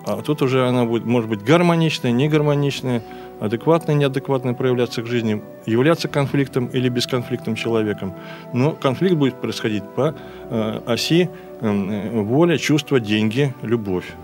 А 0.06 0.22
тут 0.22 0.42
уже 0.42 0.68
она 0.68 0.84
будет, 0.84 1.04
может 1.04 1.28
быть, 1.28 1.42
гармоничная, 1.42 2.12
негармоничная, 2.12 3.02
адекватная, 3.40 3.96
неадекватная 3.96 4.54
проявляться 4.54 5.02
к 5.02 5.06
жизни, 5.06 5.42
являться 5.66 6.06
конфликтом 6.08 6.66
или 6.66 6.88
бесконфликтным 6.88 7.56
человеком. 7.56 8.14
Но 8.52 8.72
конфликт 8.72 9.16
будет 9.16 9.40
происходить 9.40 9.82
по 9.96 10.14
э, 10.50 10.80
оси 10.86 11.28
э, 11.60 12.20
воля, 12.22 12.56
чувство, 12.56 13.00
деньги, 13.00 13.52
любовь. 13.62 14.14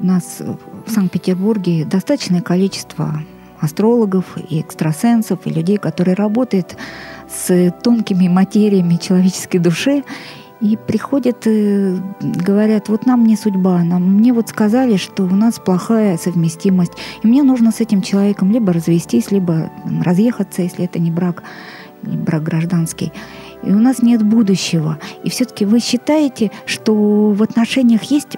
У 0.00 0.06
нас 0.06 0.40
в 0.86 0.90
Санкт-Петербурге 0.90 1.84
достаточное 1.84 2.40
количество 2.42 3.22
астрологов 3.60 4.36
и 4.48 4.60
экстрасенсов, 4.60 5.46
и 5.46 5.50
людей, 5.50 5.76
которые 5.76 6.14
работают 6.14 6.76
с 7.28 7.70
тонкими 7.82 8.28
материями 8.28 8.96
человеческой 8.96 9.58
души. 9.58 10.02
И 10.60 10.76
приходят 10.76 11.46
и 11.46 11.96
говорят, 12.20 12.90
вот 12.90 13.06
нам 13.06 13.24
не 13.24 13.36
судьба, 13.36 13.82
нам, 13.82 14.16
мне 14.16 14.32
вот 14.34 14.50
сказали, 14.50 14.96
что 14.96 15.22
у 15.22 15.34
нас 15.34 15.58
плохая 15.58 16.18
совместимость, 16.18 16.92
и 17.22 17.26
мне 17.26 17.42
нужно 17.42 17.72
с 17.72 17.80
этим 17.80 18.02
человеком 18.02 18.50
либо 18.50 18.72
развестись, 18.74 19.30
либо 19.30 19.70
разъехаться, 20.04 20.60
если 20.60 20.84
это 20.84 20.98
не 20.98 21.10
брак, 21.10 21.42
не 22.02 22.18
брак 22.18 22.42
гражданский. 22.42 23.10
И 23.62 23.70
у 23.70 23.78
нас 23.78 24.02
нет 24.02 24.22
будущего. 24.22 24.98
И 25.24 25.30
все-таки 25.30 25.64
вы 25.64 25.80
считаете, 25.80 26.50
что 26.66 27.30
в 27.30 27.42
отношениях 27.42 28.02
есть 28.04 28.36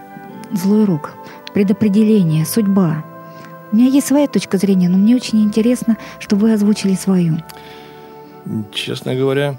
злой 0.53 0.85
рук, 0.85 1.15
предопределение, 1.55 2.47
судьба? 2.47 3.05
У 3.73 3.77
меня 3.77 3.89
есть 3.89 4.07
своя 4.07 4.29
точка 4.29 4.59
зрения, 4.59 4.89
но 4.89 4.97
мне 4.97 5.17
очень 5.17 5.43
интересно, 5.43 5.97
чтобы 6.21 6.43
вы 6.43 6.53
озвучили 6.53 6.95
свою. 6.95 7.39
Честно 8.73 9.15
говоря, 9.17 9.57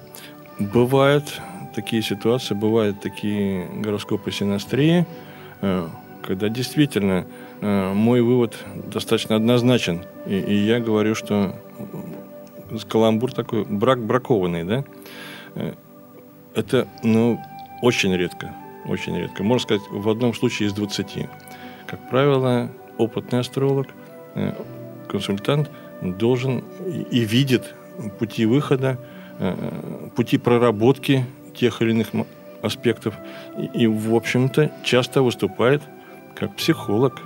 бывают 0.59 1.41
такие 1.73 2.01
ситуации, 2.01 2.53
бывают 2.53 3.01
такие 3.01 3.65
гороскопы 3.65 4.31
синастрии, 4.31 5.05
э, 5.61 5.87
когда 6.21 6.49
действительно 6.49 7.25
э, 7.61 7.93
мой 7.93 8.21
вывод 8.21 8.57
достаточно 8.75 9.35
однозначен. 9.35 10.03
И, 10.25 10.37
и 10.37 10.53
я 10.53 10.79
говорю, 10.79 11.15
что 11.15 11.55
каламбур 12.87 13.33
такой, 13.33 13.65
брак 13.65 13.99
бракованный, 13.99 14.63
да, 14.63 14.85
э, 15.55 15.73
это, 16.55 16.87
ну, 17.03 17.39
очень 17.81 18.15
редко, 18.15 18.53
очень 18.85 19.17
редко. 19.17 19.43
Можно 19.43 19.63
сказать, 19.63 19.83
в 19.89 20.07
одном 20.09 20.33
случае 20.33 20.69
из 20.69 20.73
20. 20.73 21.27
Как 21.87 22.09
правило, 22.09 22.69
опытный 22.97 23.39
астролог, 23.39 23.87
консультант 25.07 25.69
должен 26.01 26.63
и 27.11 27.19
видит 27.19 27.75
пути 28.19 28.45
выхода, 28.45 28.99
пути 30.15 30.37
проработки 30.37 31.25
тех 31.53 31.81
или 31.81 31.91
иных 31.91 32.07
аспектов. 32.63 33.13
И, 33.57 33.83
и 33.83 33.87
в 33.87 34.15
общем-то, 34.15 34.71
часто 34.83 35.21
выступает 35.21 35.81
как 36.35 36.55
психолог. 36.55 37.21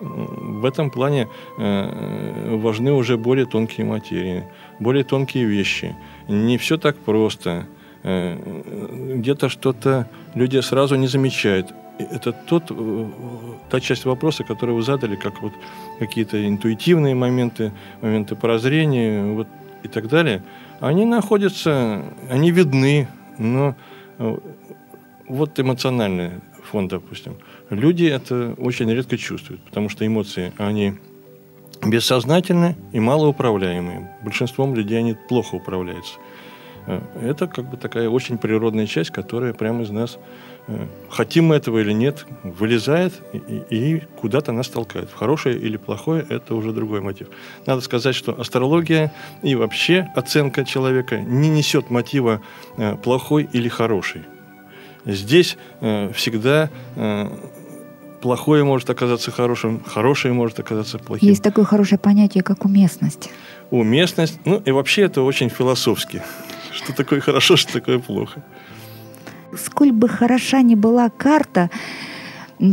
В 0.00 0.64
этом 0.64 0.90
плане 0.90 1.28
э, 1.58 2.56
важны 2.56 2.92
уже 2.92 3.16
более 3.16 3.46
тонкие 3.46 3.86
материи, 3.86 4.44
более 4.78 5.04
тонкие 5.04 5.46
вещи. 5.46 5.96
Не 6.28 6.58
все 6.58 6.76
так 6.76 6.96
просто. 6.96 7.66
Э, 8.02 8.36
где-то 9.16 9.48
что-то 9.48 10.08
люди 10.34 10.60
сразу 10.60 10.96
не 10.96 11.06
замечают. 11.06 11.74
Это 11.98 12.32
тот, 12.32 12.64
э, 12.70 13.06
та 13.70 13.80
часть 13.80 14.04
вопроса, 14.04 14.44
которую 14.44 14.76
вы 14.76 14.82
задали, 14.82 15.16
как 15.16 15.40
вот 15.40 15.52
какие-то 15.98 16.46
интуитивные 16.46 17.14
моменты, 17.14 17.72
моменты 18.02 18.36
прозрения 18.36 19.32
вот, 19.32 19.48
и 19.82 19.88
так 19.88 20.08
далее– 20.08 20.42
они 20.80 21.04
находятся, 21.04 22.02
они 22.30 22.50
видны, 22.50 23.08
но 23.38 23.74
э, 24.18 24.36
вот 25.28 25.58
эмоциональный 25.58 26.32
фон, 26.62 26.88
допустим. 26.88 27.36
Люди 27.70 28.04
это 28.04 28.54
очень 28.58 28.90
редко 28.90 29.16
чувствуют, 29.16 29.62
потому 29.62 29.88
что 29.88 30.06
эмоции, 30.06 30.52
они 30.58 30.94
бессознательны 31.84 32.76
и 32.92 33.00
малоуправляемые. 33.00 34.16
Большинством 34.22 34.74
людей 34.74 34.98
они 34.98 35.16
плохо 35.28 35.54
управляются. 35.54 36.14
Э, 36.86 37.00
это 37.22 37.46
как 37.46 37.70
бы 37.70 37.76
такая 37.76 38.08
очень 38.08 38.38
природная 38.38 38.86
часть, 38.86 39.10
которая 39.10 39.52
прямо 39.52 39.82
из 39.82 39.90
нас, 39.90 40.18
хотим 41.10 41.46
мы 41.46 41.56
этого 41.56 41.78
или 41.78 41.92
нет, 41.92 42.26
вылезает 42.42 43.12
и, 43.32 43.62
и 43.70 44.00
куда-то 44.20 44.52
нас 44.52 44.68
толкает. 44.68 45.10
В 45.10 45.14
хорошее 45.14 45.58
или 45.58 45.76
плохое– 45.76 46.26
это 46.28 46.54
уже 46.54 46.72
другой 46.72 47.00
мотив. 47.00 47.28
Надо 47.66 47.80
сказать, 47.80 48.14
что 48.14 48.38
астрология 48.38 49.12
и 49.42 49.54
вообще 49.54 50.08
оценка 50.14 50.64
человека 50.64 51.20
не 51.20 51.48
несет 51.48 51.90
мотива 51.90 52.40
э, 52.76 52.96
плохой 52.96 53.48
или 53.52 53.68
хороший. 53.68 54.22
Здесь 55.04 55.56
всегда 55.80 56.68
плохое 58.20 58.64
может 58.64 58.90
оказаться 58.90 59.30
хорошим, 59.30 59.84
хорошее 59.84 60.34
может 60.34 60.58
оказаться 60.58 60.98
плохим. 60.98 61.28
Есть 61.28 61.44
такое 61.44 61.64
хорошее 61.64 62.00
понятие, 62.00 62.42
как 62.42 62.64
уместность. 62.64 63.30
Уместность, 63.70 64.40
ну 64.44 64.60
и 64.64 64.72
вообще 64.72 65.02
это 65.02 65.22
очень 65.22 65.48
философски. 65.48 66.24
Что 66.72 66.92
такое 66.92 67.20
хорошо, 67.20 67.54
что 67.54 67.74
такое 67.74 68.00
плохо. 68.00 68.42
Сколь 69.58 69.92
бы 69.92 70.08
хороша 70.08 70.62
ни 70.62 70.74
была 70.74 71.08
карта, 71.10 71.70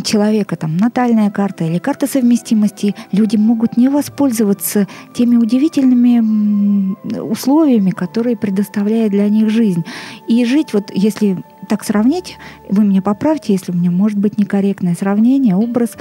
человека, 0.03 0.55
там, 0.55 0.77
натальная 0.77 1.29
карта 1.29 1.65
или 1.65 1.77
карта 1.77 2.07
совместимости, 2.07 2.95
люди 3.11 3.35
могут 3.35 3.77
не 3.77 3.89
воспользоваться 3.89 4.87
теми 5.13 5.35
удивительными 5.35 6.95
условиями, 7.19 7.91
которые 7.91 8.37
предоставляет 8.37 9.11
для 9.11 9.27
них 9.29 9.49
жизнь. 9.49 9.83
И 10.27 10.45
жить, 10.45 10.73
вот 10.73 10.89
если 10.93 11.43
так 11.67 11.83
сравнить, 11.83 12.37
вы 12.69 12.85
меня 12.85 13.01
поправьте, 13.01 13.53
если 13.53 13.71
у 13.71 13.75
меня 13.75 13.91
может 13.91 14.17
быть 14.17 14.37
некорректное 14.37 14.95
сравнение, 14.95 15.55
образ, 15.55 15.97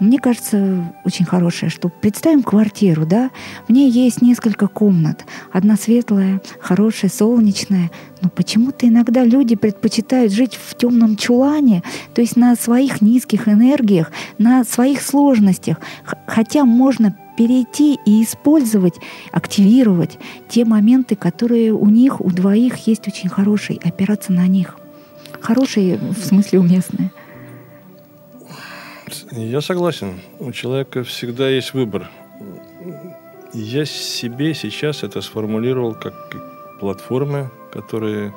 мне 0.00 0.18
кажется, 0.18 0.92
очень 1.04 1.24
хорошее, 1.24 1.70
что 1.70 1.88
представим 1.88 2.42
квартиру, 2.42 3.06
да, 3.06 3.30
в 3.66 3.72
ней 3.72 3.90
есть 3.90 4.20
несколько 4.20 4.68
комнат. 4.68 5.24
Одна 5.52 5.76
светлая, 5.76 6.40
хорошая, 6.60 7.10
солнечная. 7.10 7.90
Но 8.20 8.28
почему-то 8.28 8.86
иногда 8.86 9.24
люди 9.24 9.56
предпочитают 9.56 10.32
жить 10.32 10.54
в 10.54 10.74
темном 10.76 11.16
чулане, 11.16 11.82
то 12.14 12.20
есть 12.20 12.36
на 12.36 12.54
своих 12.56 13.00
низких 13.00 13.48
энергиях, 13.48 14.12
на 14.38 14.64
своих 14.64 15.00
сложностях. 15.02 15.78
Хотя 16.26 16.64
можно 16.64 17.16
перейти 17.36 17.98
и 18.04 18.22
использовать, 18.22 18.94
активировать 19.30 20.18
те 20.48 20.64
моменты, 20.64 21.16
которые 21.16 21.72
у 21.72 21.86
них, 21.86 22.20
у 22.20 22.30
двоих 22.30 22.86
есть 22.86 23.06
очень 23.06 23.28
хорошие, 23.28 23.78
опираться 23.82 24.32
на 24.32 24.46
них. 24.46 24.78
Хорошие 25.40 25.98
в 25.98 26.24
смысле 26.24 26.60
уместные. 26.60 27.12
Я 29.32 29.60
согласен. 29.60 30.20
У 30.38 30.50
человека 30.52 31.04
всегда 31.04 31.48
есть 31.48 31.74
выбор. 31.74 32.10
Я 33.52 33.84
себе 33.84 34.54
сейчас 34.54 35.02
это 35.04 35.20
сформулировал 35.20 35.94
как 35.94 36.14
платформы, 36.80 37.50
которые 37.72 38.34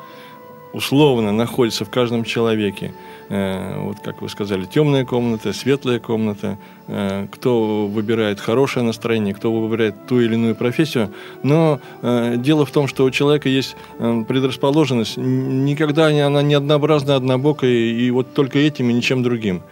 условно 0.71 1.31
находятся 1.31 1.85
в 1.85 1.89
каждом 1.89 2.23
человеке. 2.23 2.93
Э, 3.29 3.79
вот 3.79 3.97
как 4.03 4.21
вы 4.21 4.29
сказали, 4.29 4.65
темная 4.65 5.05
комната, 5.05 5.51
светлая 5.53 5.99
комната. 5.99 6.59
Э, 6.87 7.25
кто 7.31 7.87
выбирает 7.87 8.39
хорошее 8.39 8.85
настроение, 8.85 9.33
кто 9.33 9.51
выбирает 9.51 9.95
ту 10.07 10.19
или 10.21 10.35
иную 10.35 10.55
профессию. 10.55 11.11
Но 11.41 11.79
э, 12.03 12.35
дело 12.37 12.65
в 12.65 12.71
том, 12.71 12.87
что 12.87 13.03
у 13.03 13.11
человека 13.11 13.49
есть 13.49 13.75
предрасположенность. 13.97 15.17
Никогда 15.17 16.07
она 16.07 16.43
не 16.43 16.53
однообразна, 16.53 17.15
однобокая, 17.15 17.71
и 17.71 18.11
вот 18.11 18.33
только 18.35 18.59
этим 18.59 18.91
и 18.91 18.93
ничем 18.93 19.23
другим 19.23 19.63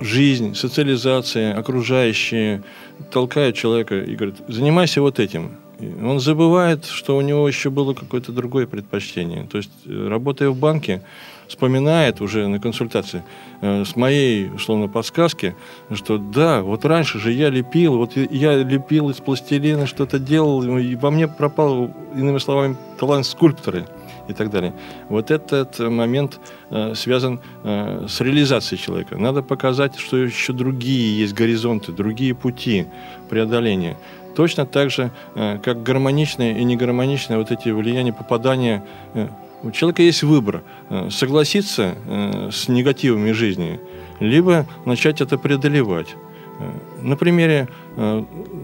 жизнь, 0.00 0.54
социализация, 0.54 1.56
окружающие 1.56 2.62
толкают 3.10 3.56
человека 3.56 4.00
и 4.00 4.14
говорят, 4.14 4.36
занимайся 4.48 5.00
вот 5.00 5.18
этим. 5.18 5.56
Он 6.02 6.20
забывает, 6.20 6.84
что 6.84 7.16
у 7.16 7.20
него 7.20 7.48
еще 7.48 7.68
было 7.68 7.94
какое-то 7.94 8.32
другое 8.32 8.66
предпочтение. 8.66 9.46
То 9.50 9.58
есть, 9.58 9.72
э, 9.86 10.08
работая 10.08 10.50
в 10.50 10.56
банке, 10.56 11.02
вспоминает 11.48 12.20
уже 12.20 12.46
на 12.46 12.60
консультации 12.60 13.22
э, 13.60 13.84
с 13.84 13.96
моей, 13.96 14.48
условно, 14.50 14.88
подсказки, 14.88 15.56
что 15.92 16.16
да, 16.18 16.62
вот 16.62 16.84
раньше 16.84 17.18
же 17.18 17.32
я 17.32 17.50
лепил, 17.50 17.96
вот 17.96 18.16
я 18.16 18.62
лепил 18.62 19.10
из 19.10 19.16
пластилина, 19.16 19.86
что-то 19.86 20.18
делал, 20.18 20.62
и 20.78 20.94
во 20.94 21.10
мне 21.10 21.28
пропал, 21.28 21.90
иными 22.14 22.38
словами, 22.38 22.76
талант 22.98 23.26
скульптора 23.26 23.86
и 24.28 24.32
так 24.32 24.50
далее. 24.50 24.72
Вот 25.08 25.30
этот 25.30 25.78
момент 25.78 26.40
э, 26.70 26.94
связан 26.94 27.40
э, 27.62 28.06
с 28.08 28.20
реализацией 28.20 28.80
человека. 28.80 29.16
Надо 29.18 29.42
показать, 29.42 29.96
что 29.98 30.16
еще 30.16 30.52
другие 30.52 31.18
есть 31.18 31.34
горизонты, 31.34 31.92
другие 31.92 32.34
пути 32.34 32.86
преодоления. 33.28 33.96
Точно 34.36 34.66
так 34.66 34.90
же, 34.90 35.10
э, 35.34 35.58
как 35.62 35.82
гармоничные 35.82 36.58
и 36.58 36.64
негармоничные 36.64 37.38
вот 37.38 37.50
эти 37.50 37.68
влияния 37.68 38.12
попадания 38.12 38.84
э, 39.14 39.28
у 39.64 39.70
человека 39.70 40.02
есть 40.02 40.22
выбор 40.22 40.62
э, 40.90 41.08
согласиться 41.10 41.94
э, 42.06 42.50
с 42.52 42.68
негативами 42.68 43.32
жизни, 43.32 43.80
либо 44.20 44.66
начать 44.84 45.22
это 45.22 45.38
преодолевать. 45.38 46.14
Э, 46.60 46.70
на 47.00 47.16
примере, 47.16 47.68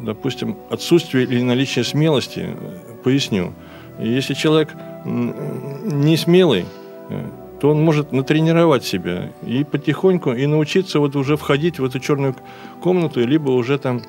допустим, 0.02 0.56
отсутствия 0.70 1.24
или 1.24 1.42
наличия 1.42 1.84
смелости 1.84 2.50
поясню. 3.02 3.52
Если 3.98 4.34
человек 4.34 4.74
не 5.04 6.16
смелый, 6.16 6.66
то 7.60 7.70
он 7.70 7.82
может 7.82 8.12
натренировать 8.12 8.84
себя 8.84 9.30
и 9.42 9.64
потихоньку 9.64 10.32
и 10.32 10.46
научиться 10.46 10.98
вот 10.98 11.16
уже 11.16 11.36
входить 11.36 11.78
в 11.78 11.84
эту 11.84 12.00
черную 12.00 12.34
комнату, 12.80 13.24
либо 13.26 13.50
уже 13.50 13.78
там, 13.78 14.00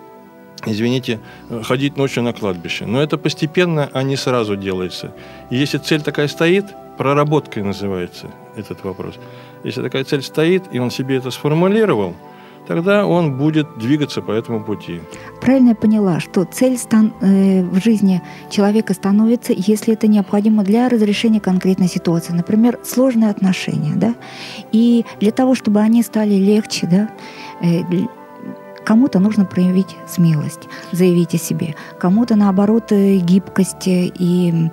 извините, 0.65 1.19
ходить 1.63 1.97
ночью 1.97 2.23
на 2.23 2.34
кладбище. 2.34 2.86
Но 2.86 3.01
это 3.01 3.17
постепенно, 3.17 3.89
а 3.91 4.04
не 4.04 4.15
сразу 4.15 4.56
делается. 4.56 5.12
И 5.49 5.58
если 5.58 5.77
цель 5.80 6.01
такая 6.01 6.27
стоит, 6.27 6.65
проработкой 6.97 7.63
называется 7.63 8.32
этот 8.56 8.84
вопрос. 8.84 9.15
Если 9.63 9.82
такая 9.82 10.04
цель 10.04 10.21
стоит, 10.21 10.63
и 10.71 10.80
он 10.80 10.91
себе 10.91 11.17
это 11.17 11.32
сформулировал– 11.32 12.15
тогда 12.75 13.05
он 13.05 13.38
будет 13.38 13.67
двигаться 13.77 14.21
по 14.21 14.31
этому 14.31 14.63
пути. 14.63 15.01
Правильно 15.41 15.69
я 15.69 15.75
поняла, 15.75 16.21
что 16.21 16.45
цель 16.45 16.77
стан, 16.77 17.13
э, 17.19 17.63
в 17.63 17.84
жизни 17.84 18.21
человека 18.49 18.93
становится, 18.93 19.51
если 19.53 19.93
это 19.93 20.07
необходимо 20.07 20.63
для 20.63 20.88
разрешения 20.88 21.41
конкретной 21.41 21.89
ситуации. 21.89 22.31
Например, 22.31 22.79
сложные 22.86 23.29
отношения. 23.29 23.95
Да? 23.95 24.15
И 24.71 25.05
для 25.19 25.31
того, 25.31 25.53
чтобы 25.53 25.81
они 25.81 26.01
стали 26.03 26.36
легче, 26.36 26.88
да, 26.88 27.10
э, 27.62 27.81
Кому-то 28.84 29.19
нужно 29.19 29.45
проявить 29.45 29.95
смелость, 30.07 30.67
заявить 30.91 31.36
о 31.36 31.38
себе. 31.38 31.75
Кому-то, 31.99 32.36
наоборот, 32.36 32.91
э, 32.91 33.17
гибкость 33.17 33.88
и 33.88 34.71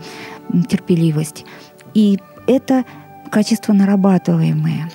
терпеливость. 0.71 1.45
И 1.93 2.19
это 2.47 2.85
качество 3.31 3.75
нарабатываемое. 3.75 4.91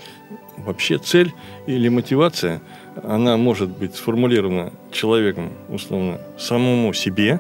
Вообще 0.58 0.98
цель 0.98 1.32
или 1.68 1.90
мотивация– 1.90 2.62
она 3.02 3.38
может 3.38 3.70
быть 3.70 3.96
сформулирована 3.96 4.72
человеком, 4.92 5.52
условно, 5.70 6.20
самому 6.38 6.94
себе. 6.94 7.40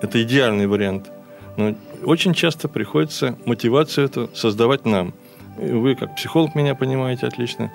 Это 0.00 0.22
идеальный 0.22 0.66
вариант. 0.66 1.10
Но 1.56 1.74
очень 2.04 2.34
часто 2.34 2.68
приходится 2.68 3.36
мотивацию 3.44 4.06
эту 4.06 4.30
создавать 4.34 4.84
нам. 4.84 5.14
Вы, 5.56 5.94
как 5.94 6.16
психолог, 6.16 6.54
меня 6.54 6.74
понимаете 6.74 7.26
отлично. 7.26 7.72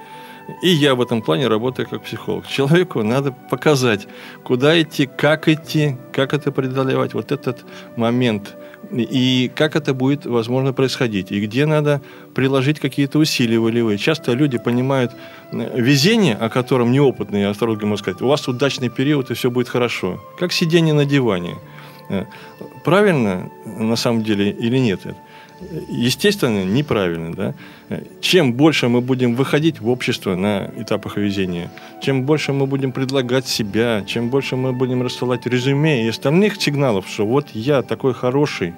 И 0.62 0.69
я 0.69 0.95
в 0.95 1.01
этом 1.01 1.21
плане 1.21 1.47
работаю 1.47 1.88
как 1.88 2.03
психолог. 2.03 2.47
Человеку 2.47 3.03
надо 3.03 3.34
показать, 3.49 4.08
куда 4.43 4.82
идти, 4.82 5.06
как 5.06 5.47
идти, 5.47 5.97
как 6.13 6.34
это 6.34 6.51
преодолевать. 6.51 7.13
Вот 7.13 7.32
этот 7.32 7.65
момент– 7.95 8.56
и 8.91 9.51
как 9.55 9.75
это 9.75 9.93
будет, 9.93 10.25
возможно, 10.25 10.73
происходить, 10.73 11.31
и 11.31 11.45
где 11.45 11.65
надо 11.65 12.01
приложить 12.33 12.79
какие-то 12.79 13.19
усилия 13.19 13.59
волевые. 13.59 13.97
Часто 13.97 14.33
люди 14.33 14.57
понимают 14.57 15.11
э, 15.51 15.81
везение, 15.81 16.35
о 16.35 16.49
котором 16.49 16.91
неопытные 16.91 17.47
астрологи 17.47 17.83
могут 17.83 17.99
сказать, 17.99 18.21
у 18.21 18.27
вас 18.27 18.47
удачный 18.47 18.89
период, 18.89 19.31
и 19.31 19.33
все 19.33 19.49
будет 19.49 19.69
хорошо. 19.69 20.23
Как 20.39 20.51
сидение 20.51 20.93
на 20.93 21.05
диване. 21.05 21.55
Э, 22.09 22.25
правильно 22.83 23.49
на 23.65 23.95
самом 23.95 24.23
деле 24.23 24.51
или 24.51 24.77
нет? 24.77 25.01
Естественно, 25.89 26.63
неправильно. 26.63 27.33
Да? 27.33 27.53
Чем 28.21 28.53
больше 28.53 28.89
мы 28.89 29.01
будем 29.01 29.35
выходить 29.35 29.79
в 29.79 29.89
общество 29.89 30.35
на 30.35 30.71
этапах 30.77 31.17
везения, 31.17 31.71
чем 32.01 32.23
больше 32.23 32.53
мы 32.53 32.67
будем 32.67 32.91
предлагать 32.91 33.47
себя, 33.47 34.03
чем 34.05 34.29
больше 34.29 34.55
мы 34.55 34.71
будем 34.71 35.01
рассылать 35.01 35.47
резюме 35.47 36.05
и 36.05 36.09
остальных 36.09 36.61
сигналов, 36.61 37.07
что 37.07 37.25
вот 37.25 37.49
я 37.53 37.81
такой 37.81 38.13
хороший, 38.13 38.75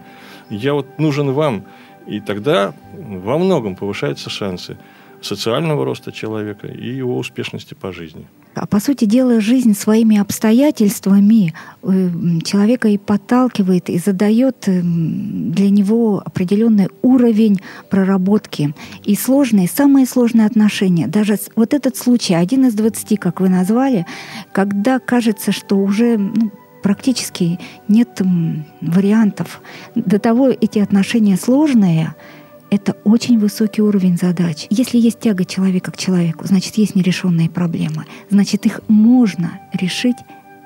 я 0.49 0.73
вот 0.73 0.99
нужен 0.99 1.31
вам, 1.33 1.65
и 2.07 2.21
тогда 2.21 2.73
во 2.93 3.37
многом 3.37 3.75
повышаются 3.75 4.29
шансы 4.29 4.77
социального 5.21 5.83
роста 5.83 6.11
человека 6.11 6.67
и 6.67 6.87
его 6.87 7.17
успешности 7.17 7.73
по 7.73 7.91
жизни. 7.91 8.25
А 8.55 8.65
по 8.65 8.79
сути 8.79 9.05
дела, 9.05 9.39
жизнь 9.39 9.75
своими 9.75 10.17
обстоятельствами 10.17 11.53
э, 11.83 12.09
человека 12.43 12.88
и 12.88 12.97
подталкивает, 12.97 13.89
и 13.89 13.99
задает 13.99 14.67
э, 14.67 14.81
для 14.81 15.69
него 15.69 16.21
определенный 16.25 16.89
уровень 17.01 17.59
проработки. 17.89 18.73
И 19.05 19.15
сложные, 19.15 19.67
самые 19.67 20.05
сложные 20.05 20.47
отношения. 20.47 21.07
Даже 21.07 21.38
вот 21.55 21.73
этот 21.73 21.95
случай, 21.95 22.33
один 22.33 22.65
из 22.65 22.73
двадцати, 22.73 23.17
как 23.17 23.39
вы 23.39 23.49
назвали, 23.49 24.05
когда 24.51 24.99
кажется, 24.99 25.51
что 25.51 25.77
уже 25.77 26.17
ну, 26.17 26.51
практически 26.81 27.59
нет 27.88 28.21
вариантов. 28.81 29.62
До 29.95 30.19
того 30.19 30.49
эти 30.49 30.79
отношения 30.79 31.38
сложные, 31.38 32.15
это 32.69 32.95
очень 33.03 33.39
высокий 33.39 33.82
уровень 33.82 34.17
задач. 34.17 34.67
Если 34.69 34.97
есть 34.97 35.19
тяга 35.19 35.45
человека 35.45 35.91
к 35.91 35.97
человеку, 35.97 36.45
значит, 36.47 36.75
есть 36.75 36.95
нерешенные 36.95 37.49
проблемы. 37.49 38.05
Значит, 38.29 38.65
их 38.65 38.82
можно 38.88 39.60
решить 39.73 40.17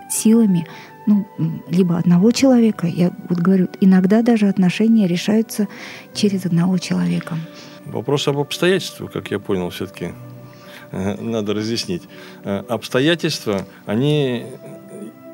силами 0.10 0.68
ну, 1.06 1.28
либо 1.70 1.98
одного 1.98 2.32
человека. 2.32 2.88
Я 2.88 3.12
вот 3.30 3.40
говорю, 3.40 3.68
иногда 3.82 4.22
даже 4.22 4.48
отношения 4.48 5.08
решаются 5.08 5.68
через 6.14 6.46
одного 6.46 6.78
человека. 6.78 7.38
Вопрос 7.86 8.28
об 8.28 8.38
обстоятельствах, 8.38 9.12
как 9.12 9.32
я 9.32 9.40
понял, 9.40 9.70
все-таки 9.70 10.14
э, 10.92 11.22
надо 11.22 11.54
разъяснить. 11.54 12.04
Э, 12.44 12.64
обстоятельства, 12.70 13.66
они 13.86 14.46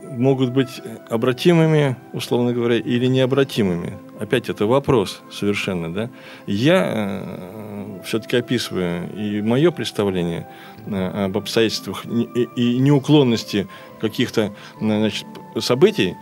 могут 0.10 0.52
быть 0.52 0.82
обратимыми, 1.10 1.96
условно 2.14 2.54
говоря, 2.54 2.78
или 2.78 3.06
необратимыми. 3.06 3.98
Опять 4.20 4.50
это 4.50 4.66
вопрос 4.66 5.22
совершенно, 5.32 5.94
да. 5.94 6.10
Я 6.46 6.92
э, 6.94 8.00
все-таки 8.06 8.38
описываю 8.38 9.10
и 9.16 9.42
мое 9.42 9.72
представление 9.72 10.48
э, 10.86 11.26
об 11.26 11.38
обстоятельствах 11.38 12.06
и, 12.06 12.48
и 12.56 12.80
неуклонности 12.80 13.68
каких-то 14.02 14.54
значит, 14.80 15.26
событий. 15.60 16.16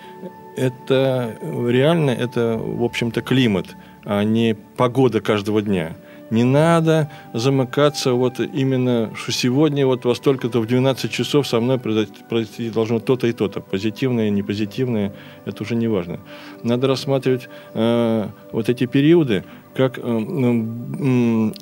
Это 0.56 1.38
реально, 1.42 2.12
это, 2.12 2.58
в 2.58 2.84
общем-то, 2.84 3.22
климат, 3.22 3.76
а 4.04 4.24
не 4.24 4.56
погода 4.76 5.22
каждого 5.22 5.62
дня– 5.62 5.96
не 6.30 6.44
надо 6.44 7.10
замыкаться 7.34 8.14
вот 8.14 8.40
именно, 8.40 9.12
что 9.16 9.32
сегодня 9.32 9.86
вот 9.86 10.06
во 10.06 10.16
столько-то 10.16 10.60
в 10.60 10.68
12 10.68 11.12
часов 11.12 11.48
со 11.48 11.60
мной 11.60 11.80
произойти 11.80 12.70
должно 12.70 13.00
то-то 13.00 13.28
и 13.28 13.34
то-то. 13.34 13.62
Позитивное, 13.62 14.30
не 14.30 14.44
позитивное, 14.44 15.14
это 15.46 15.64
уже 15.64 15.76
не 15.76 15.88
важно. 15.88 16.20
Надо 16.64 16.88
рассматривать 16.88 17.50
э, 17.74 18.28
вот 18.52 18.70
эти 18.70 18.86
периоды 18.86 19.44
как 19.74 20.00
э, 20.00 20.02
э, 20.02 20.14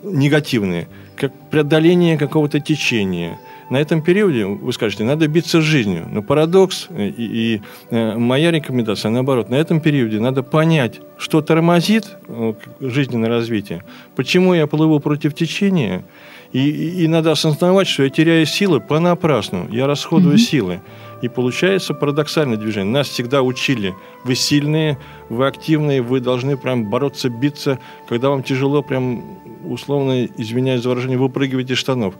негативные, 0.04 0.88
как 1.15 1.32
преодоление 1.49 2.17
какого-то 2.17 2.60
течения– 2.60 3.39
на 3.69 3.78
этом 3.78 4.01
периоде, 4.01 4.45
вы 4.45 4.71
скажете, 4.73 5.04
надо 5.04 5.28
биться 5.28 5.62
с 5.62 5.63
жизнью. 5.63 6.08
Но 6.12 6.21
парадокс 6.21 6.88
и, 6.95 7.13
и 7.17 7.62
э, 7.89 8.17
моя 8.17 8.51
рекомендация, 8.51 9.10
наоборот, 9.12 9.49
на 9.49 9.56
этом 9.56 9.80
периоде 9.80 10.19
надо 10.19 10.43
понять, 10.43 11.01
что 11.17 11.41
тормозит 11.41 12.17
э, 12.28 12.54
жизненное 12.80 13.30
развитие, 13.30 13.84
почему 14.15 14.54
я 14.54 14.67
плыву 14.67 14.99
против 14.99 15.34
течения, 15.34 16.04
и, 16.51 16.69
и, 16.69 17.04
и 17.04 17.08
надо 17.08 17.32
осознавать, 17.32 17.88
что 17.88 18.04
я 18.04 18.10
теряю 18.10 18.45
силы 18.45 18.80
понапрасну, 18.80 19.67
я 19.71 19.88
расходую 19.88 20.36
mm-hmm. 20.36 20.38
силы. 20.38 20.82
И 21.21 21.28
получается 21.28 21.93
парадоксальное 21.93 22.58
движение. 22.58 22.93
Нас 22.93 23.08
всегда 23.10 23.41
учили, 23.41 23.95
вы 24.23 24.36
сильные, 24.36 24.99
вы 25.30 25.47
активные, 25.47 26.01
вы 26.01 26.19
должны 26.19 26.56
прям 26.56 26.89
бороться, 26.89 27.30
биться. 27.30 27.80
Когда 28.08 28.30
вам 28.30 28.43
тяжело, 28.43 28.84
прям 28.84 29.23
условно, 29.63 30.25
извиняюсь 30.38 30.84
за 30.84 30.89
выражение, 30.89 31.17
выпрыгивать 31.17 31.71
из 31.71 31.78
штанов 31.78 32.15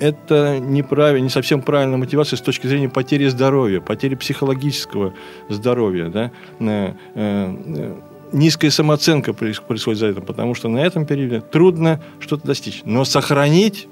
это 0.00 0.58
неправильно, 0.58 1.24
не 1.24 1.30
совсем 1.30 1.62
правильная 1.62 1.98
мотивация 1.98 2.36
с 2.36 2.40
точки 2.40 2.66
зрения 2.66 2.88
потери 2.88 3.28
здоровья, 3.28 3.80
потери 3.80 4.14
психологического 4.14 5.14
здоровья. 5.48 6.08
Да? 6.08 6.32
Э, 6.58 6.94
э, 7.14 7.94
низкая 8.32 8.70
самооценка 8.70 9.34
происходит 9.34 9.98
за 9.98 10.06
это, 10.06 10.20
потому 10.20 10.54
что 10.54 10.68
на 10.68 10.78
этом 10.78 11.06
периоде 11.06 11.40
трудно 11.40 12.02
что-то 12.18 12.46
достичь. 12.46 12.82
Но 12.84 13.04
сохранить 13.04 13.88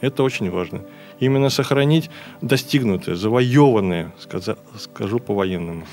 это 0.00 0.22
очень 0.22 0.50
важно. 0.50 0.82
Именно 1.18 1.50
сохранить 1.50 2.10
достигнутое, 2.40 3.16
завоеванное, 3.16 4.14
скажу 4.78 5.18
по-военному. 5.18 5.84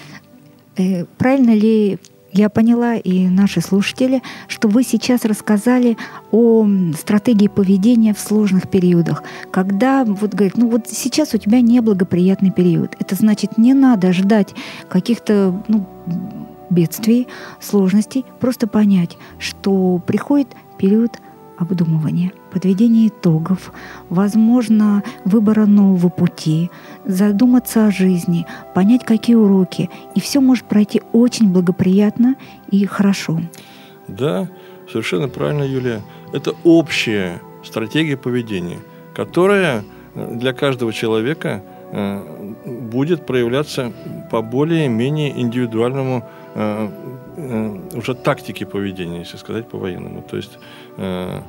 Э, 0.78 1.06
правильно 1.17 1.56
ли 1.56 1.97
я 2.36 2.50
поняла, 2.50 2.95
и 2.95 3.30
наши 3.30 3.62
слушатели, 3.62 4.21
что 4.48 4.67
вы 4.67 4.84
сейчас 4.84 5.24
рассказали 5.24 5.98
о 6.32 6.67
стратегии 6.98 7.48
поведения 7.48 8.13
в 8.13 8.19
сложных 8.19 8.69
периодах. 8.69 9.24
Когда 9.52 10.04
вот 10.04 10.34
говорит, 10.34 10.58
ну 10.58 10.69
вот 10.69 10.88
сейчас 10.88 11.34
у 11.34 11.38
тебя 11.38 11.62
неблагоприятный 11.62 12.52
период. 12.52 12.95
Это 13.00 13.15
значит, 13.15 13.58
не 13.58 13.74
надо 13.74 14.12
ждать 14.12 14.54
каких-то 14.89 15.63
ну, 15.69 15.88
бедствий, 16.69 17.28
сложностей. 17.62 18.26
Просто 18.41 18.67
понять, 18.67 19.17
что 19.39 20.02
приходит 20.06 20.50
период 20.78 21.13
обдумывания, 21.58 22.32
подведения 22.52 23.08
итогов, 23.08 23.72
возможно, 24.10 25.04
выбора 25.24 25.65
нового 25.65 26.10
пути, 26.10 26.70
задуматься 27.06 27.88
о 27.88 27.91
жизни, 27.91 28.46
понять, 28.74 29.06
какие 29.06 29.36
уроки. 29.36 29.89
И 30.15 30.20
все 30.20 30.39
может 30.39 30.65
пройти 30.65 31.02
очень 31.13 31.52
благоприятно 31.52 32.36
и 32.70 32.86
хорошо. 32.86 33.39
Да, 34.08 34.50
совершенно 34.91 35.30
правильно, 35.30 35.63
Юлия. 35.63 36.02
Это 36.34 36.54
общая 36.63 37.41
стратегия 37.63 38.18
поведения, 38.18 38.80
которая 39.15 39.84
для 40.15 40.54
каждого 40.54 40.94
человека 40.94 41.63
э, 41.91 42.22
будет 42.65 43.26
проявляться 43.26 43.91
по 44.32 44.41
более-менее 44.41 45.39
индивидуальному 45.39 46.24
э, 46.56 46.89
уже 47.93 48.13
тактике 48.15 48.65
поведения, 48.65 49.19
если 49.19 49.38
сказать 49.38 49.67
по-военному. 49.67 50.21
То 50.21 50.38
есть 50.38 50.58
Э, 50.98 51.41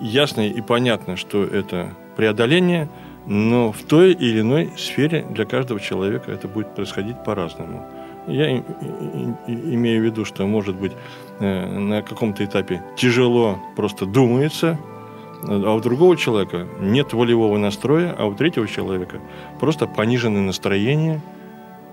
ясно 0.00 0.48
и 0.48 0.60
понятно, 0.60 1.16
что 1.16 1.44
это 1.44 1.90
преодоление, 2.16 2.88
но 3.26 3.70
в 3.70 3.82
той 3.82 4.12
или 4.12 4.40
иной 4.40 4.72
сфере 4.76 5.24
для 5.30 5.44
каждого 5.44 5.78
человека 5.80 6.32
это 6.32 6.48
будет 6.48 6.74
происходить 6.74 7.22
по-разному. 7.24 7.86
Я 8.26 8.58
имею 9.46 10.02
в 10.02 10.04
виду, 10.04 10.24
что, 10.24 10.46
может 10.46 10.76
быть, 10.76 10.92
э, 11.38 11.66
на 11.66 12.02
каком-то 12.02 12.44
этапе 12.44 12.82
тяжело 12.96 13.58
просто 13.76 14.04
думается, 14.04 14.78
а 15.42 15.74
у 15.74 15.80
другого 15.80 16.16
человека 16.16 16.66
нет 16.80 17.12
волевого 17.12 17.56
настроя, 17.56 18.14
а 18.18 18.26
у 18.26 18.34
третьего 18.34 18.66
человека 18.66 19.20
просто 19.58 19.86
пониженное 19.86 20.42
настроение 20.42 21.20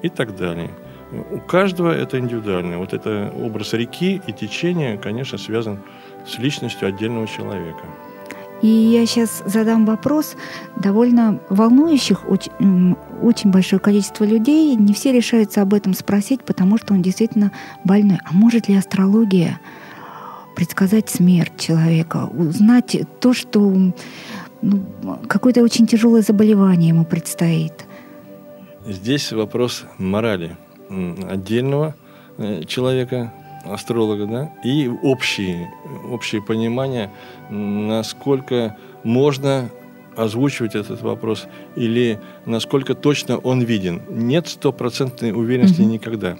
и 0.01 0.09
так 0.09 0.35
далее. 0.35 0.71
У 1.11 1.39
каждого 1.39 1.91
это 1.91 2.19
индивидуально. 2.19 2.79
Вот 2.79 2.93
это 2.93 3.31
образ 3.35 3.73
реки 3.73 4.21
и 4.27 4.33
течения, 4.33 4.97
конечно, 4.97 5.37
связан 5.37 5.79
с 6.25 6.37
личностью 6.37 6.87
отдельного 6.87 7.27
человека. 7.27 7.83
И 8.61 8.67
я 8.67 9.05
сейчас 9.05 9.43
задам 9.45 9.85
вопрос 9.85 10.35
довольно 10.75 11.39
волнующих, 11.49 12.27
очень, 12.27 12.95
очень 13.21 13.51
большое 13.51 13.79
количество 13.79 14.25
людей. 14.25 14.75
Не 14.75 14.93
все 14.93 15.11
решаются 15.11 15.61
об 15.61 15.73
этом 15.73 15.93
спросить, 15.93 16.43
потому 16.43 16.77
что 16.77 16.93
он 16.93 17.01
действительно 17.01 17.51
больной. 17.83 18.17
А 18.25 18.33
может 18.33 18.67
ли 18.67 18.75
астрология 18.75 19.59
предсказать 20.55 21.07
смерть 21.09 21.53
человека, 21.59 22.25
узнать 22.25 22.97
то, 23.19 23.33
что 23.33 23.73
ну, 24.63 24.83
какое-то 25.27 25.61
очень 25.61 25.85
тяжелое 25.85 26.23
заболевание 26.23 26.89
ему 26.89 27.05
предстоит? 27.05 27.85
Здесь 28.87 29.31
вопрос 29.31 29.85
морали 29.99 30.57
отдельного 30.89 31.95
э, 32.37 32.63
человека, 32.63 33.33
астролога, 33.65 34.25
да, 34.25 34.53
и 34.63 34.87
общие, 34.87 35.73
общее 36.09 36.41
понимание, 36.41 37.11
насколько 37.49 38.77
можно 39.03 39.69
озвучивать 40.15 40.75
этот 40.75 41.01
вопрос 41.01 41.47
или 41.75 42.19
насколько 42.45 42.95
точно 42.95 43.37
он 43.37 43.61
виден. 43.61 44.01
Нет 44.09 44.47
стопроцентной 44.47 45.31
уверенности 45.31 45.81
mm-hmm. 45.81 45.85
никогда. 45.85 46.37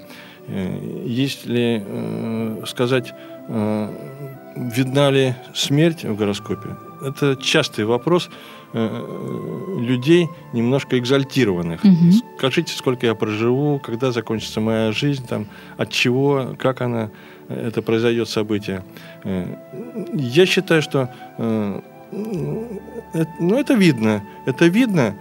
Э, 0.48 1.02
если 1.04 1.84
э, 1.86 2.62
сказать, 2.66 3.12
э, 3.48 3.88
видна 4.58 5.10
ли 5.10 5.34
смерть 5.54 6.04
в 6.04 6.16
гороскопе, 6.16 6.76
это 7.02 7.36
частый 7.36 7.84
вопрос 7.84 8.28
э, 8.72 9.76
людей, 9.78 10.28
немножко 10.52 10.98
экзальтированных. 10.98 11.84
Угу. 11.84 12.12
Скажите, 12.38 12.74
сколько 12.74 13.06
я 13.06 13.14
проживу, 13.14 13.78
когда 13.78 14.12
закончится 14.12 14.60
моя 14.60 14.92
жизнь, 14.92 15.26
там, 15.26 15.46
от 15.76 15.90
чего, 15.90 16.56
как 16.58 16.80
она, 16.80 17.10
это 17.48 17.82
произойдет 17.82 18.28
событие. 18.28 18.84
Э, 19.24 19.46
я 20.14 20.46
считаю, 20.46 20.82
что 20.82 21.08
э, 21.38 21.80
ну, 22.10 23.58
это 23.58 23.74
видно. 23.74 24.22
Это 24.46 24.66
видно, 24.66 25.14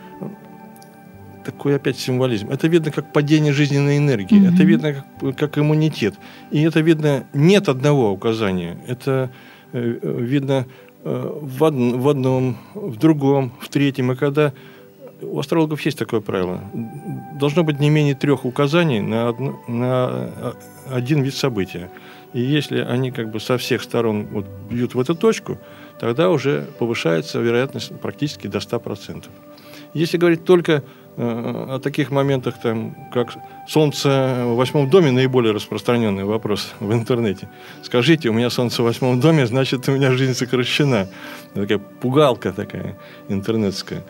такой 1.48 1.76
опять 1.76 1.98
символизм. 1.98 2.52
Это 2.52 2.68
видно 2.68 2.92
как 2.92 3.12
падение 3.14 3.54
жизненной 3.54 3.98
энергии, 3.98 4.40
mm 4.40 4.54
это 4.54 4.64
видно 4.64 4.94
как, 4.94 5.38
как 5.38 5.58
иммунитет. 5.58 6.14
И 6.52 6.62
это 6.62 6.82
видно 6.82 7.26
нет 7.34 7.70
одного 7.70 8.12
указания. 8.12 8.78
Это 8.88 9.30
видно 9.74 10.66
Э, 11.10 11.40
в, 11.42 11.64
од, 11.64 11.74
в 11.74 12.10
одном, 12.10 12.58
в 12.74 12.98
другом, 12.98 13.54
в 13.62 13.70
третьем. 13.70 14.12
И 14.12 14.16
когда 14.16 14.52
у 15.22 15.40
астрологов 15.40 15.82
есть 15.82 15.98
такое 15.98 16.20
правило. 16.20 16.60
Должно 17.40 17.64
быть 17.64 17.80
не 17.80 17.90
менее 17.90 18.14
трех 18.14 18.46
указаний 18.46 19.00
на, 19.00 19.30
одно, 19.30 19.60
на 19.68 20.54
один 20.92 21.22
вид 21.24 21.34
события. 21.34 21.90
И 22.34 22.42
если 22.42 22.80
они 22.80 23.12
как 23.12 23.32
бы 23.32 23.40
со 23.40 23.58
всех 23.58 23.84
сторон 23.84 24.28
вот 24.32 24.46
бьют 24.70 24.96
в 24.96 25.00
эту 25.00 25.16
точку, 25.16 25.58
тогда 26.00 26.30
уже 26.30 26.68
повышается 26.78 27.40
вероятность 27.40 27.98
практически 28.02 28.48
до 28.48 28.58
100%. 28.58 29.26
Если 29.94 30.18
говорить 30.18 30.44
только 30.44 30.72
э, 30.72 30.82
о 31.18 31.80
таких 31.80 32.12
моментах, 32.12 32.60
там, 32.62 32.96
как 33.12 33.36
Солнце 33.68 34.44
в 34.46 34.56
восьмом 34.56 34.88
доме, 34.90 35.12
наиболее 35.12 35.52
распространенный 35.52 36.26
вопрос 36.26 36.74
в 36.80 36.94
интернете. 36.94 37.50
Скажите, 37.82 38.30
у 38.30 38.34
меня 38.34 38.52
Солнце 38.52 38.84
в 38.84 38.86
восьмом 38.86 39.20
доме, 39.20 39.48
значит, 39.48 39.90
у 39.90 39.94
меня 39.94 40.12
жизнь 40.12 40.36
сокращена. 40.36 41.08
Такая 41.56 41.80
пугалка 41.80 42.54
такая 42.54 42.98
интернетская. 43.30 44.04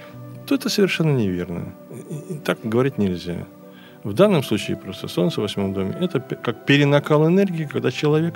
То 0.45 0.55
это 0.55 0.69
совершенно 0.69 1.15
неверно. 1.15 1.73
Так 2.43 2.59
говорить 2.63 2.97
нельзя. 2.97 3.45
В 4.03 4.13
данном 4.13 4.43
случае 4.43 4.77
просто 4.77 5.07
Солнце 5.07 5.39
в 5.39 5.43
восьмом 5.43 5.73
доме– 5.73 5.95
это 6.01 6.19
как 6.19 6.65
перенакал 6.65 7.27
энергии, 7.27 7.65
когда 7.65 7.89
человек, 7.89 8.35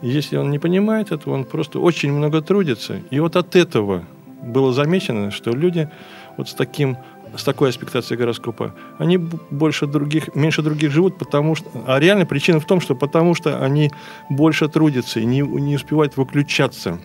если 0.00 0.36
он 0.36 0.50
не 0.50 0.58
понимает 0.58 1.12
этого, 1.12 1.34
он 1.34 1.44
просто 1.44 1.80
очень 1.80 2.12
много 2.12 2.40
трудится. 2.40 3.00
И 3.10 3.20
вот 3.20 3.36
от 3.36 3.56
этого 3.56 4.04
было 4.42 4.72
замечено, 4.72 5.30
что 5.30 5.50
люди 5.50 5.88
вот 6.36 6.48
с 6.48 6.54
таким 6.54 6.96
с 7.36 7.44
такой 7.44 7.70
аспектацией 7.70 8.18
гороскопа, 8.18 8.74
они 8.98 9.16
больше 9.16 9.86
других, 9.86 10.34
меньше 10.34 10.60
других 10.60 10.90
живут, 10.90 11.16
потому 11.16 11.54
что... 11.54 11.70
А 11.86 11.98
реальная 11.98 12.26
причина 12.26 12.60
в 12.60 12.66
том, 12.66 12.78
что 12.78 12.94
потому 12.94 13.34
что 13.34 13.64
они 13.64 13.90
больше 14.28 14.68
трудятся 14.68 15.18
и 15.20 15.24
не, 15.24 15.40
не 15.40 15.76
успевают 15.76 16.18
выключаться 16.18 16.98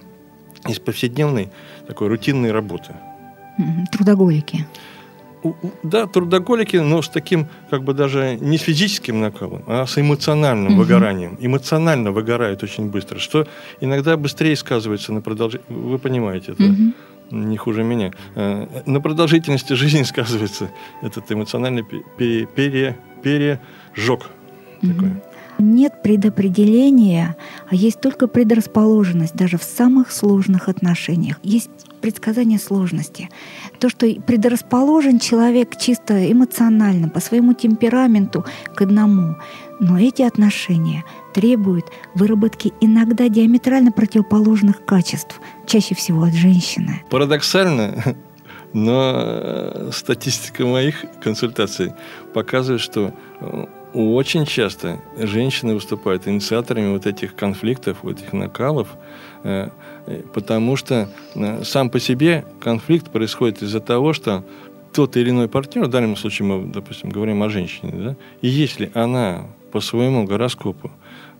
из 0.67 0.79
повседневной 0.79 1.49
такой 1.87 2.09
рутинной 2.09 2.51
работы. 2.51 2.93
Трудоголики 3.89 4.65
да, 5.83 6.07
трудоголики, 6.07 6.77
но 6.77 7.01
с 7.01 7.09
таким, 7.09 7.47
как 7.69 7.83
бы 7.83 7.93
даже 7.93 8.37
не 8.39 8.57
с 8.57 8.61
физическим 8.61 9.21
накалом, 9.21 9.63
а 9.67 9.85
с 9.85 9.97
эмоциональным 9.97 10.73
угу. 10.73 10.81
выгоранием. 10.81 11.37
Эмоционально 11.39 12.11
выгорают 12.11 12.63
очень 12.63 12.89
быстро, 12.89 13.19
что 13.19 13.47
иногда 13.81 14.17
быстрее 14.17 14.55
сказывается 14.55 15.13
на 15.13 15.21
продолжительности. 15.21 15.73
Вы 15.73 15.99
понимаете 15.99 16.53
это. 16.53 16.63
Угу. 16.63 16.93
Не 17.31 17.57
хуже 17.57 17.83
меня. 17.83 18.11
Э, 18.35 18.67
на 18.85 19.01
продолжительности 19.01 19.73
жизни 19.73 20.03
сказывается 20.03 20.69
этот 21.01 21.31
эмоциональный 21.31 21.83
пере, 22.17 22.45
пере, 22.45 22.97
пережог. 23.21 24.29
Такой. 24.81 25.11
Нет 25.59 26.03
предопределения, 26.03 27.35
а 27.67 27.73
есть 27.73 27.99
только 27.99 28.27
предрасположенность 28.27 29.33
даже 29.33 29.57
в 29.57 29.63
самых 29.63 30.11
сложных 30.11 30.69
отношениях. 30.69 31.39
Есть 31.41 31.71
предсказание 31.99 32.59
сложности. 32.59 33.29
То, 33.79 33.89
что 33.89 34.07
предрасположен 34.21 35.17
человек 35.17 35.75
чисто 35.77 36.31
эмоционально, 36.31 37.09
по 37.09 37.19
своему 37.19 37.53
темпераменту 37.53 38.45
к 38.75 38.81
одному. 38.83 39.35
Но 39.79 39.99
эти 39.99 40.21
отношения 40.21 41.03
требуют 41.37 41.85
выработки 42.15 42.73
иногда 42.81 43.29
диаметрально 43.29 43.91
противоположных 43.91 44.83
качеств, 44.83 45.39
чаще 45.67 45.93
всего 45.93 46.23
от 46.23 46.33
женщины. 46.33 47.03
Парадоксально, 47.11 48.15
но 48.73 49.13
э, 49.15 49.89
статистика 49.93 50.65
моих 50.65 51.05
консультаций 51.21 51.93
показывает, 52.33 52.81
что 52.81 53.13
э, 53.39 53.65
очень 53.93 54.47
часто 54.47 54.99
женщины 55.15 55.75
выступают 55.75 56.27
инициаторами 56.27 56.91
вот 56.91 57.05
этих 57.05 57.35
конфликтов, 57.35 57.97
вот 58.01 58.19
этих 58.19 58.33
накалов, 58.33 58.87
э, 59.43 59.69
потому 60.33 60.75
что 60.75 61.07
сам 61.63 61.91
по 61.91 61.99
себе 61.99 62.45
конфликт 62.59 63.11
происходит 63.11 63.61
из-за 63.61 63.79
того, 63.79 64.13
что 64.13 64.43
тот 64.91 65.15
или 65.17 65.29
иной 65.29 65.47
партнер, 65.49 65.85
в 65.85 65.89
данном 65.89 66.15
случае 66.15 66.47
мы, 66.47 66.65
допустим, 66.65 67.11
говорим 67.11 67.43
о 67.43 67.49
женщине, 67.49 67.93
да, 67.93 68.15
и 68.41 68.47
если 68.47 68.89
она 68.95 69.45
по 69.71 69.81
своему 69.81 70.23
гороскопу 70.23 70.89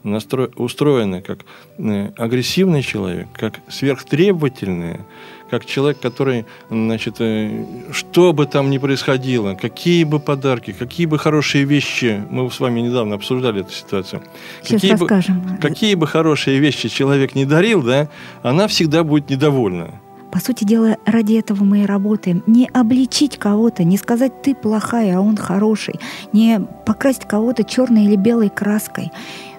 настро... 0.04 0.50
устроена 0.56 1.22
как 1.22 1.40
э, 1.78 2.12
агрессивный 2.18 2.82
человек, 2.82 3.28
как 3.34 3.60
сверхтребовательная, 3.70 5.02
как 5.50 5.66
человек, 5.66 6.00
который, 6.00 6.46
значит, 6.70 7.16
э, 7.20 7.66
что 7.92 8.34
бы 8.34 8.46
там 8.46 8.70
ни 8.70 8.78
происходило, 8.78 9.56
какие 9.56 10.04
бы 10.04 10.20
подарки, 10.20 10.74
какие 10.78 11.06
бы 11.06 11.18
хорошие 11.18 11.64
вещи, 11.64 12.24
мы 12.30 12.50
с 12.50 12.60
вами 12.60 12.82
недавно 12.82 13.16
обсуждали 13.16 13.62
эту 13.62 13.72
ситуацию. 13.72 14.22
Сейчас 14.62 14.82
какие 14.82 14.92
расскажем. 14.92 15.42
Бы, 15.42 15.58
какие 15.58 15.96
бы 15.96 16.08
хорошие 16.08 16.60
вещи 16.60 16.90
человек 16.90 17.36
не 17.36 17.46
дарил, 17.46 17.82
да, 17.82 18.10
она 18.44 18.68
всегда 18.68 19.04
будет 19.04 19.30
недовольна. 19.30 20.02
По 20.32 20.40
сути 20.40 20.66
дела, 20.66 20.98
ради 21.06 21.36
этого 21.36 21.64
мы 21.64 21.84
и 21.84 21.86
работаем. 21.86 22.44
Не 22.48 22.70
обличить 22.74 23.38
кого-то, 23.38 23.84
не 23.84 23.98
сказать 23.98 24.42
ты 24.42 24.54
плохая, 24.54 25.18
а 25.18 25.22
он 25.22 25.38
хороший, 25.38 25.96
не 26.34 26.60
покрасить 26.86 27.26
кого-то 27.26 27.64
черной 27.64 28.06
или 28.06 28.18
белой 28.18 28.50
краской. 28.50 29.12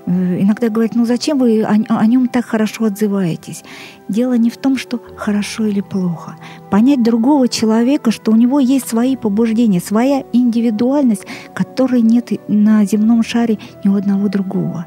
Э, 0.09 0.41
иногда 0.41 0.71
говорят, 0.71 0.95
ну 0.95 1.05
зачем 1.05 1.39
вы 1.39 1.63
о, 1.63 1.77
о 1.89 2.07
нем 2.07 2.29
так 2.29 2.47
хорошо 2.47 2.85
отзываетесь? 2.85 3.63
Дело 4.09 4.39
не 4.39 4.49
в 4.49 4.57
том, 4.57 4.79
что 4.79 4.99
хорошо 5.17 5.67
или 5.67 5.83
плохо. 5.83 6.37
Понять 6.71 7.03
другого 7.03 7.47
человека, 7.49 8.11
что 8.11 8.33
у 8.33 8.37
него 8.37 8.59
есть 8.59 8.89
свои 8.89 9.17
побуждения, 9.17 9.81
своя 9.81 10.25
индивидуальность, 10.33 11.27
которой 11.53 12.01
нет 12.01 12.31
на 12.49 12.85
земном 12.87 13.23
шаре 13.23 13.59
ни 13.85 13.89
у 13.91 13.97
одного 13.97 14.29
другого. 14.29 14.87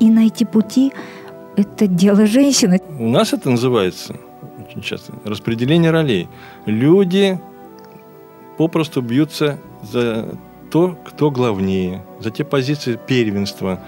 И 0.00 0.10
найти 0.10 0.44
пути— 0.44 0.92
это 1.56 1.86
дело 1.86 2.26
женщины. 2.26 2.80
У 2.98 3.08
нас 3.08 3.32
это 3.32 3.48
называется 3.48 4.16
очень 4.68 4.82
часто 4.82 5.14
распределение 5.24 5.90
ролей. 5.90 6.28
Люди 6.66 7.40
попросту 8.58 9.00
бьются 9.00 9.58
за 9.82 10.38
то, 10.70 10.94
кто 11.06 11.30
главнее, 11.30 12.04
за 12.20 12.30
те 12.30 12.44
позиции 12.44 12.98
первенства, 13.06 13.80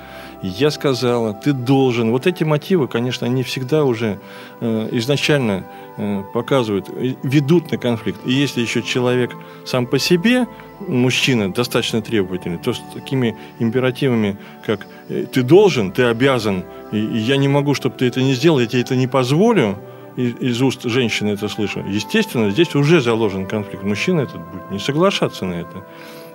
я 0.48 0.70
сказала, 0.70 1.35
ты 1.35 1.53
должен. 1.53 2.11
Вот 2.11 2.26
эти 2.26 2.44
мотивы, 2.44 2.88
конечно, 2.88 3.26
они 3.26 3.42
всегда 3.42 3.85
уже 3.85 4.18
э, 4.61 4.88
изначально 4.92 5.64
э, 5.96 6.22
показывают, 6.33 6.88
ведут 7.22 7.70
на 7.70 7.79
конфликт. 7.79 8.20
И 8.24 8.33
если 8.33 8.61
еще 8.61 8.83
человек 8.83 9.33
сам 9.66 9.87
по 9.87 9.98
себе, 9.98 10.46
мужчина, 10.81 11.53
достаточно 11.53 12.00
требовательный, 12.00 12.59
то 12.59 12.72
с 12.72 12.81
такими 12.94 13.37
императивами, 13.59 14.38
как 14.64 14.87
э, 15.09 15.26
ты 15.31 15.42
должен, 15.42 15.92
ты 15.92 16.05
обязан, 16.05 16.64
и, 16.92 16.98
и 16.98 17.18
я 17.18 17.37
не 17.37 17.48
могу, 17.48 17.74
чтобы 17.74 17.96
ты 17.96 18.07
это 18.07 18.22
не 18.22 18.35
сделал, 18.35 18.61
я 18.61 18.66
тебе 18.66 18.83
это 18.83 18.96
не 18.96 19.07
позволю, 19.07 19.79
из 20.16 20.61
уст 20.61 20.83
женщины 20.85 21.31
это 21.31 21.48
слышу, 21.48 21.85
естественно, 21.87 22.50
здесь 22.50 22.74
уже 22.74 23.00
заложен 23.00 23.46
конфликт. 23.46 23.85
Мужчина 23.85 24.22
этот 24.22 24.40
будет 24.50 24.70
не 24.70 24.79
соглашаться 24.79 25.44
на 25.44 25.55
это. 25.55 25.87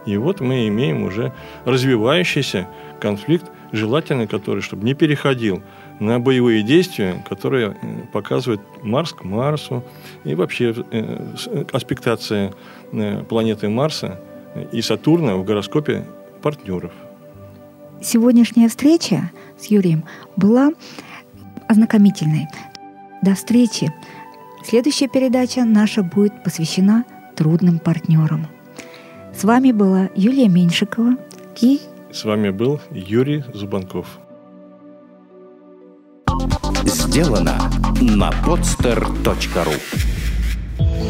И 0.05 0.17
вот 0.17 0.39
мы 0.39 0.67
имеем 0.67 1.03
уже 1.03 1.33
развивающийся 1.65 2.67
конфликт, 2.99 3.51
желательно 3.71 4.27
который, 4.27 4.61
чтобы 4.61 4.85
не 4.85 4.93
переходил 4.93 5.61
на 5.99 6.19
боевые 6.19 6.63
действия, 6.63 7.23
которые 7.27 7.75
э, 7.81 8.01
показывают 8.11 8.61
Марс 8.83 9.13
к 9.13 9.23
Марсу 9.23 9.83
и 10.23 10.35
вообще 10.35 10.73
э, 10.91 11.63
аспектация 11.71 12.53
э, 12.91 13.23
планеты 13.23 13.69
Марса 13.69 14.19
и 14.71 14.81
Сатурна 14.81 15.35
в 15.35 15.45
гороскопе 15.45 16.05
партнеров. 16.41 16.91
Сегодняшняя 18.01 18.67
встреча 18.67 19.31
с 19.57 19.65
Юрием 19.65 20.03
была 20.35 20.71
ознакомительной. 21.67 22.47
До 23.21 23.35
встречи. 23.35 23.91
Следующая 24.63 25.07
передача 25.07 25.63
наша 25.63 26.03
будет 26.03 26.43
посвящена 26.43 27.05
трудным 27.35 27.79
партнерам. 27.79 28.47
С 29.35 29.43
вами 29.43 29.71
была 29.71 30.09
Юлия 30.15 30.47
Меньшикова 30.49 31.17
и... 31.61 31.79
С 32.15 32.23
вами 32.23 32.49
был 32.49 32.79
Юрий 32.91 33.43
Зубанков. 33.53 34.07
Сделано 36.85 37.69
на 37.99 38.29
podster.ru 38.29 39.73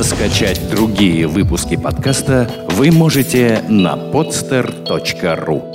Скачать 0.02 0.68
другие 0.72 1.28
выпуски 1.28 1.78
подкаста 1.78 2.50
вы 2.72 2.92
можете 2.92 3.64
на 3.70 3.94
podster.ru 4.12 5.75